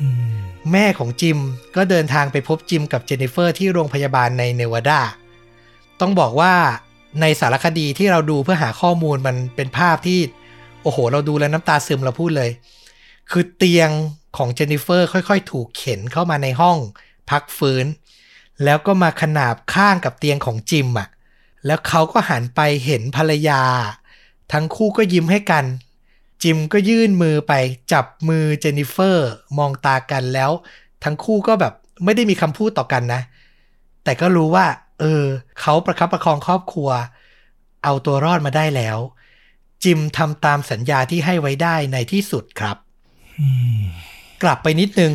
[0.01, 0.37] อืม
[0.71, 1.37] แม่ของจิม
[1.75, 5.01] ก็เดินทางไปพบจิมกับเจนนิเฟอร์ที่โรงพยาบาลในเนวาดา
[6.01, 6.53] ต้องบอกว่า
[7.21, 10.19] ในสารคดีที่เราดูเพื่อหาข้อมูลมันเป็นภาพที่
[10.81, 12.49] โอ้โห เราดูแล้วน้ำตาซึมเราพูดเลย
[13.31, 13.89] คือเตียง
[14.37, 16.77] ของเจนนิเฟอร์ค่อยๆ ถูกเข็นเข้ามาในห้อง
[17.29, 17.85] พักฟื้น
[18.63, 21.07] แล้วก็มาขนาบข้างกับเตียงของจิมอะ
[21.65, 23.61] แล้วเขาก็หันไปเห็นภรรยา
[24.51, 25.65] ทั้งคู่ก็ยิ้มให้กัน
[26.43, 27.53] จิมก็ยื่นมือไป
[27.93, 30.51] จับมือเจนนิเฟอร์มองตากันแล้ว
[31.03, 33.21] ทั้งคู่ก็แบบไม่ได้มีคำพูดต่อกันนะ
[34.03, 34.65] แต่ก็รู้ว่า
[35.03, 35.27] เออ
[35.61, 36.89] เขาประคับประคองครอบครัว
[37.83, 38.97] เอาตัวรอดมาได้แล้ว
[39.83, 42.77] จิมทำตามสัญญาที่ให้ไว้ได้ในที่สุดครับ
[44.43, 45.11] กลับไปนิดนึง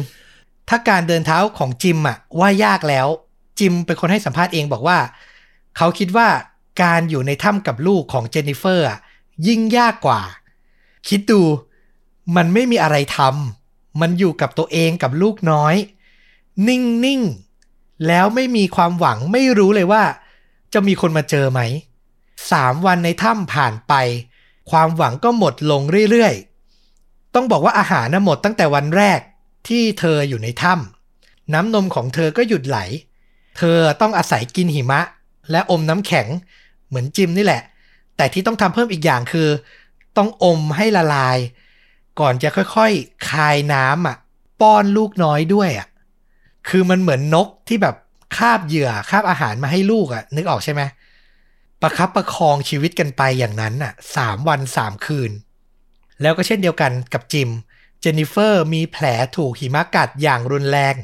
[0.69, 3.07] ถ้าการเดินเท้าของจิมอะว่ายากแล้ว
[3.59, 4.99] จิมเป็นคนให้สัมภาษณ์เองบอกว่า
[5.77, 6.29] เขาคิดว่า
[6.83, 8.99] การอยู่ในถ้ำกับลูกของเจนนิเฟอร์อะ
[9.47, 10.21] ยิ่งยากกว่า
[11.09, 11.43] คิดดู
[12.37, 15.75] มันไม่มีอะไรทำมันอยู่กับตัวเองกับลูกน้อย
[16.69, 17.48] นิ่งๆ
[18.07, 20.03] แล้วไม่มีความหวังไม่รู้เลยว่า
[20.73, 21.61] จะมีคนมาเจอไหม
[22.53, 23.95] สามวันในถ้ำผ่านไป
[24.71, 29.21] ความหวังก็หมดลงเรื่อยๆ ต้องบอกว่าอาหารน่ะหมดตั้งแต่วันแรก
[29.69, 32.79] ที่เธออยู่ในถ้ำน้ำนมของเธอก็หยุดไหล
[33.59, 35.01] เธอต้องอาศัยกินหิมะ
[35.51, 36.27] และอมน้ำแข็ง
[36.89, 37.63] เหมือนจิมนี่แหละ
[38.17, 39.49] แต่ที่ต้องทำเพิ่มอีกอย่างคือ
[40.17, 41.39] ต้องอมให้ละลาย
[42.21, 44.17] ก่อนจะค่อยๆ คายน้ำอะ
[44.61, 45.88] ป้อนลูกน้อยด้วยอะ
[46.69, 47.97] คือมันเหมือนนกที่แบบ
[48.37, 50.83] คาบเหยื่อคาบอาหารมาให้ลูกอะ นึกออกใช่ไหม
[51.83, 55.31] ประคับประคองชีวิตกันไปอย่างนั้นอะสามวันสามคืน
[56.23, 57.51] แล้วก็เช่นเดียวกันกับจิม
[58.01, 59.05] เจนนิเฟอร์มีแผล
[59.37, 60.95] ถูกหิมะกัดอย่างรุนแรง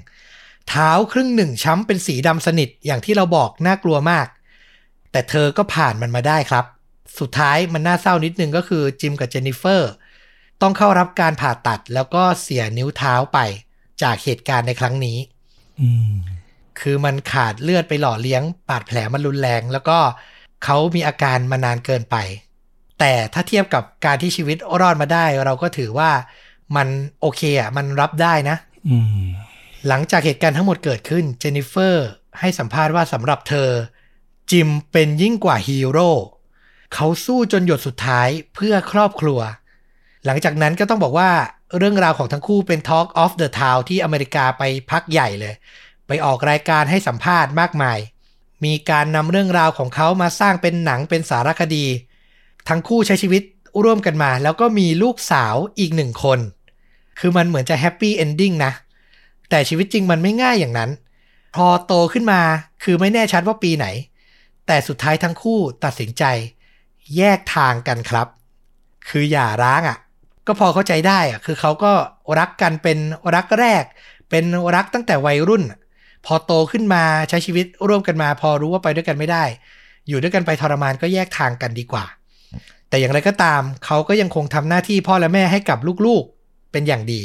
[0.69, 4.27] เท้าครึ่งหนึ่งช้ำเป็นสีดำสนิทอย่างที่เราบอกน่ากลัวมาก
[5.13, 6.65] แต่เธอก็ผ่านมันมาได้ครับ
[7.19, 9.91] สุดท้ายมันน่าเศร้านิดนึงก็คือจิมกับเจนนิเฟอร์
[10.63, 13.39] ต้องเข้ารับการผ่าตัดแล้วก็เสียนิ้วเท้าไป
[14.03, 15.19] จากเหตุการณ์ในครั้งนี้
[16.81, 19.99] คือมันขาดเลือดไปหล่อเลี้ยงบาดแผลมันรุนแรง แล้วก็
[20.65, 22.17] เขามีอาการมานานเกินไป
[23.01, 26.11] แต่ถ้าเทียบกับการที่ชีวิตรอดมาได้ เราก็ถือว่า
[26.77, 26.89] มัน
[27.21, 28.57] โอเคอะมันรับได้นะ
[28.89, 29.25] อืม
[29.89, 32.07] หลังจากเหตุการณ์ทั้งหมดเกิดขึ้นเจนนิเฟอร์
[32.41, 33.71] ให้สัมภาษณ์ว่าสำหรับเธอ
[34.51, 36.11] จิมเป็นยิ่งกว่าฮีโร่
[36.95, 39.41] เขาสู้จนหยดสุดท้ายเพื่อครอบครัว
[40.25, 41.31] หลังจากนั้นก็ต้องบอกว่า
[41.79, 45.55] เรื่องราวของทั้งคู่เป็น Talk of the Town ที่อเมริกาไปพักใหญ่เลย
[46.07, 47.99] ไปออกรายการให้สัมภาษณ์มากมาย
[48.65, 51.87] มีการนำเรื่องราวของเขามาสร้างเป็นหนังเป็นสารคดี
[52.69, 53.43] ทั้งคู่ใช้ชีวิต
[53.85, 56.39] ร่วมกันมา แล้วก็มีลูกสาวอีกหนึ่งคน
[57.19, 58.73] คือมันเหมือนจะแฮปปี้เอนดิ้งนะ
[59.51, 60.91] แต่ชีวิตจริงมันไม่ง่ายอย่างนั้น
[61.57, 62.41] พอโตขึ้นมา
[62.83, 63.87] คือไม่แน่ชัดว่าปีไหน
[64.67, 66.25] แต่สุดท้ายทั้งคู่ตัดสินใจ
[67.17, 68.27] แยกทางกันครับ
[69.09, 69.99] คืออย่าร้างอะ่ะ
[70.47, 71.93] ก็พอเข้าใจได้อะคือเขาก็
[72.39, 72.99] รักกันเป็น
[73.35, 73.85] รักแรก
[74.31, 75.63] เป็นรักตั้งแต่วัยรุ่น
[76.27, 79.45] พอโตขึ้นมาใช้ชีวิตร่วมกันมา พอรู้ว่าไปด้วยกันไม่ได้
[80.09, 82.05] อยู่ด้วยกันไปทรมานก็แยกทางกันดีกว่า
[82.89, 87.21] แต่อย่างไรก็ตามเขาก็ยังคงทำหน้าที่พ่อและแม่ให้กับลูกๆเป็นอย่างดี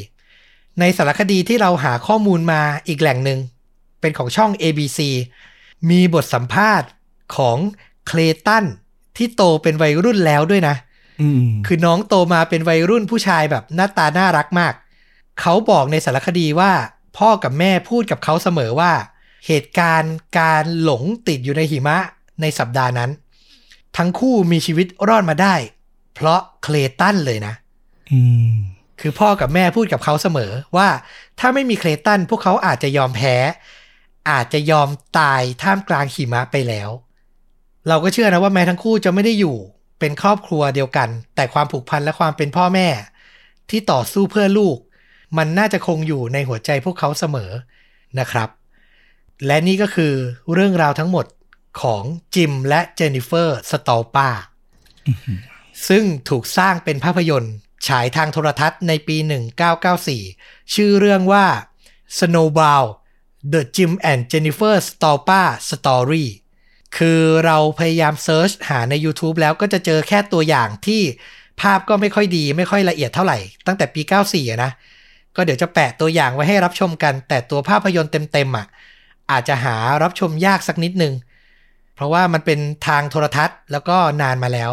[0.79, 3.39] ในสารคดีที่เราหาข้อมูลมาอีกแหล่งหนึ่ง
[4.01, 4.99] เป็นของช่อง ABC
[5.89, 6.89] มีบทสัมภาษณ์
[7.35, 7.57] ของ
[8.07, 8.65] เคลตัน
[9.17, 10.75] ที่โตเป็นวัยรุ่นแล้วด้วยนะ
[11.67, 14.73] คือน้องโตมาเป็นวัยรุ่นผู้ชายแบบหน้าตาน่ารักมาก
[15.39, 16.71] เขาบอกในสารคดีว่า
[17.17, 18.91] พ่อกับแม่พูดกับเขาเสมอว่า
[19.47, 21.97] เหตุการณ์การหลงติดอยู่ในหิมะ
[22.41, 23.09] ในสัปดาห์นั้น
[23.97, 25.55] ทั้งคู่มีชีวิตรอดมาได้
[26.15, 27.53] เพราะเคลตันเลยนะ
[28.11, 28.19] อื
[28.51, 28.53] ม
[28.99, 30.87] คือพ่อกับแม่พูดกับเขาเสมอว่า
[31.39, 33.35] ถ้าไม่มีเคลตันพวกเขาอาจจะยอมแพ้
[34.29, 34.89] อาจจะยอม
[35.19, 36.89] ตายท่ามกลางหิมะไปแล้ว
[37.87, 39.57] เราก็เชื่อนะว่าแม้ทั้งคู่จะไม่ได้อยู่
[39.99, 42.87] เป็นครอบครัวเดียวกัน แต่ความผูกพันและความเป็นพ่อแม่
[43.69, 44.77] ที่ต่อสู้เพื่อลูก
[45.37, 47.51] มันน่าจะคงอยู่ในหัวใจพวกเขาเสมอ
[48.19, 48.49] นะครับ
[49.45, 50.13] และนี่ก็คือ
[50.53, 51.25] เรื่องราวทั้งหมด
[51.81, 52.03] ของ
[52.35, 54.29] จิมและเจนนิเฟอร์สตอลปา
[55.87, 57.53] ซึ่งถูกสร้างเป็นภาพยนตร์
[57.87, 59.17] ฉายทางโทรทัศน์ในปี
[59.95, 61.45] 1994 ชื่อเรื่องว่า
[62.17, 62.85] Snowbound
[63.53, 66.25] The Jim and Jennifer Stolpa Story
[66.97, 71.01] คือเราพยายาม search หาใน YouTube แล้วก็จะเจอแค่ตัวอย่างที่
[71.61, 73.37] ภาพก็ไม่ค่อยดีไม่ค่อยละเอียดเท่าไหร่
[73.67, 74.71] ตั้งแต่ปี 94 นะ
[75.35, 78.67] ก็เดี๋ยวจะแปะตัวอย่างไว้ให้รับชมกัน แต่ตัวภาพยนตร์เต็มๆอะ
[79.31, 81.13] อาจจะหารับชมยากสักนิดนึง
[81.95, 84.71] เพราะว่ามันเป็นทางโทรทัศน์แล้วก็นานมาแล้ว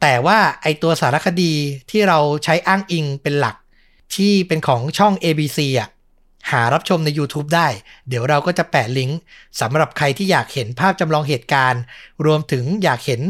[0.00, 1.52] แต่ว่าไอตัวสารคดี
[1.90, 3.56] ที่เราใช้อ้างอิงเป็นหลัก
[4.16, 5.88] ที่เป็นของช่อง ABC อะ
[6.50, 7.68] หารับชมใน YouTube ได้
[8.08, 9.18] เดี๋ยวเราก็จะแปะลิงก์
[9.60, 11.82] สำหรับใครที่อยากเห็นภาพจำลองเหตุการณ์
[12.26, 13.20] รวมถึงอยากเห็น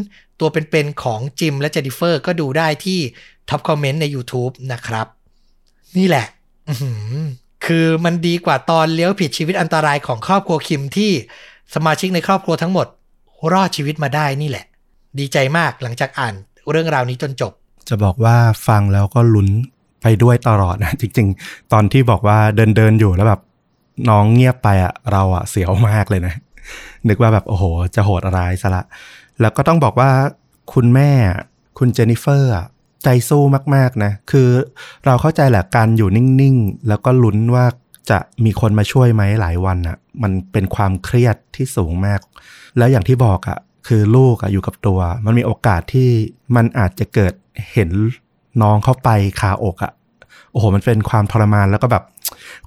[0.40, 2.98] ตัวเป็นๆของจิมและเจนิเฟอร์ก็ดูได้ที่
[3.48, 5.06] ท็อปคอมเมนต์ใน YouTube นะครับ
[5.98, 6.26] นี่แหละ
[7.66, 11.12] คือมันดีกว่าตอนเลี้ยวผิดชีวิตอันตรายของครอบครัวคิมที่
[11.74, 12.86] สมาชิกในครอบครัวทั้งหมด
[13.52, 14.64] รอดชีวิตมาได้นี่แหละ
[15.18, 16.34] ดีใจมากหลังจากอ่าน
[16.70, 17.52] เรื่องราวนี้จนจบ
[17.88, 18.36] จะบอกว่า
[18.66, 19.48] ฟังแล้วก็ลุ้น
[20.02, 23.40] ไปด้วยตลอดนะจริง ๆ ตอนที่บอกว่าเดินเดินๆอยู่แล้วแบบ
[24.08, 26.34] น้องเงียบไปอะเราอะเสียวมากเลยนะ
[27.08, 28.84] นึกว่าแบบโอ้โห จะโหดร้ายซะละ
[29.40, 30.10] แล้วก็ต้องบอกว่า
[30.72, 31.10] คุณแม่
[31.78, 32.52] คุณเจนิเฟอร์
[33.04, 33.42] ใจสู้
[33.74, 34.48] มากๆนะ คือ
[35.06, 37.66] เราเข้าใจแหละการอยู่นิ่ง ๆ แล้วก็ลุ้นว่า
[38.10, 42.20] จะมีคนมาช่วยไหมหลายวันอะ่ะมันเป็นความเครียดที่สูงมาก
[42.78, 46.10] แล้วอย่างที่บอกอะคือลูกอะอยู่กับตัว มันมีโอกาสที่
[46.56, 47.34] มันอาจจะเกิด
[47.72, 47.90] เห็น
[48.62, 49.08] น้องเข้าไป
[49.40, 49.92] คาอกอะ่ะ
[50.52, 52.04] โอ้โหมันเป็นความทรมานแล้วก็แบบ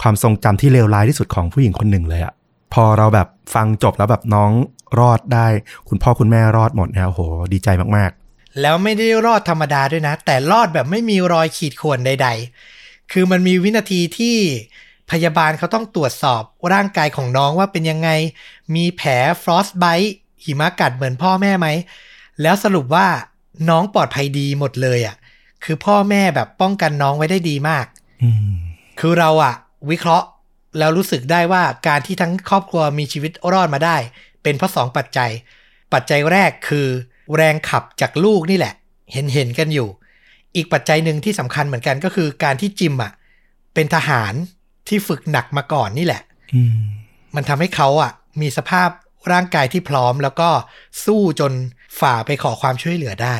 [0.01, 2.33] ความทรงจำที่เลวร้ายที่สุดของผู้หญิงคนหนึ่งเลยอะ่ะ
[2.73, 4.51] พอเราแบบฟังจบแล้วแบบน้อง
[4.99, 5.47] รอดได้
[5.89, 7.21] คุณพ่อคุณแม่รอดหมดเนี่ยโอ้โห
[7.53, 12.29] ดีใจมากๆ แล้วไม่ได้รอดธรรมดาด้วยนะ แต่รอดแบบไม่มีรอยขีดข่วนใด
[12.69, 14.37] ๆ คือมันมีวินาทีที่
[15.11, 16.41] พยาบาลเขาต้องตรวจสอบ
[16.73, 18.09] ร่างกายของน้องว่าเป็นยังไง
[18.75, 19.11] มีแผล
[19.43, 21.67] ฟรอสไบต์หิมะกัดเหมือนพ่อแม่ไหม
[22.41, 23.07] แล้วสรุปว่า
[23.69, 25.15] น้องปลอดภัยดีหมดเลยอะ่ะ
[25.63, 27.85] คือพ่อแม่แบบป้องกันน้องไว้ได้ดีมาก
[28.99, 29.55] คือเราอะ
[29.89, 30.27] วิเคราะห์
[30.77, 33.97] แล้วรู้สึกได้ว่าการที่ทั้งครอบครัวมีชีวิตรอดมาได้
[34.43, 35.31] เป็นเพราะสองปัจจัย
[35.93, 36.87] ปัจจัยแรกคือ
[37.35, 38.73] แรงขับจากลูกนี่แหละ
[39.13, 39.89] เห็นเห็นกันอยู่
[40.55, 43.11] อีกปัจจัยหนึ่งที่สำคัญเหมือนกันก็คือการที่จิมอะ
[43.73, 44.33] เป็นทหาร
[44.87, 46.21] ที่ฝึกหนักมาก่อนนี่แหละ
[47.35, 48.89] มันทำให้เขาอะมีสภาพ
[49.31, 50.49] ร่างกายที่พร้อมแล้วก็
[51.05, 51.53] สู้จน
[51.99, 53.37] ฝ่าไปขอความช่วยเหลือได้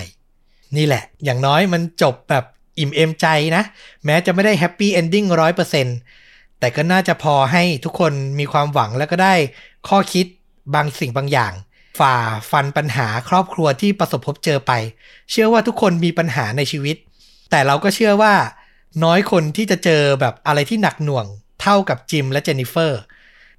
[0.78, 2.46] นี่แหละ อย่างน้อยมันจบแบบ
[2.80, 3.64] อิ่มเอมใจนะ
[4.06, 5.98] แม้จะไม่ได้ happy ending ร้อยเปอร์เซ็นต์
[6.60, 9.36] แต่ก็น่าจะพอให้ทุกคนมีความหวังแล้วก็ได้
[9.88, 10.26] ข้อคิด
[10.76, 11.54] บางสิ่งบางอย่าง
[12.00, 12.16] ฝ่า
[12.52, 14.72] ฟันปัญหาครอบครัวที่ประสบพบเจอไป
[15.32, 16.96] เชื่อว่าทุกคนมีปัญหาในชีวิต
[17.52, 18.34] แต่เราก็เชื่อว่า
[19.04, 21.26] น้อยคนที่จะเจอแบบอะไรที่หนักหน่วง
[21.62, 23.00] เท่ากับจิมและเจนนิเฟอร์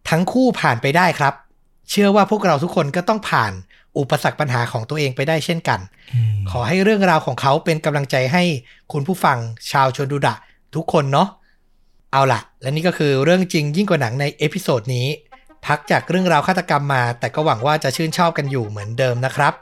[0.09, 1.35] ทั้งคู่ผ่านไปได้ครับ
[1.91, 3.53] เชื่อว่าพวกเราทุกคนก็ต้องผ่าน
[3.99, 5.81] อุปสรรคปัญหาของตัวเองไปได้เช่นกัน
[6.51, 8.43] ขอให้เรื่องราวของเขาเป็นกำลังใจให้
[8.93, 9.39] คุณผู้ฟัง
[9.71, 10.35] ชาวชนดูดะ
[10.75, 11.29] ทุกคนเนาะ
[12.13, 15.09] เอาล่ะและนี่ก็คือเรื่องจริงยิ่งกว่าหนังใน episode นี้
[15.67, 19.55] พักจากเรื่องราวฆาตกรรมมา แต่ก็หวังว่าจะชื่นชอบกันอยู่เหมือนเดิมนะครับ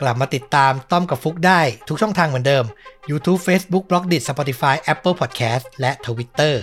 [0.00, 2.64] กลับมาติดตามต้อมกับฟุกได้ทุกช่องทางเหมือนเดิม
[3.10, 6.56] YouTube Facebook b l o g d i t Spotify Apple Podcast และ Twitter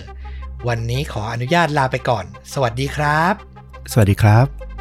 [0.68, 3.34] วันนี้ขออนุญาตลาไปก่อน สวัสดีครับ
[3.92, 4.73] สวัสดีครับ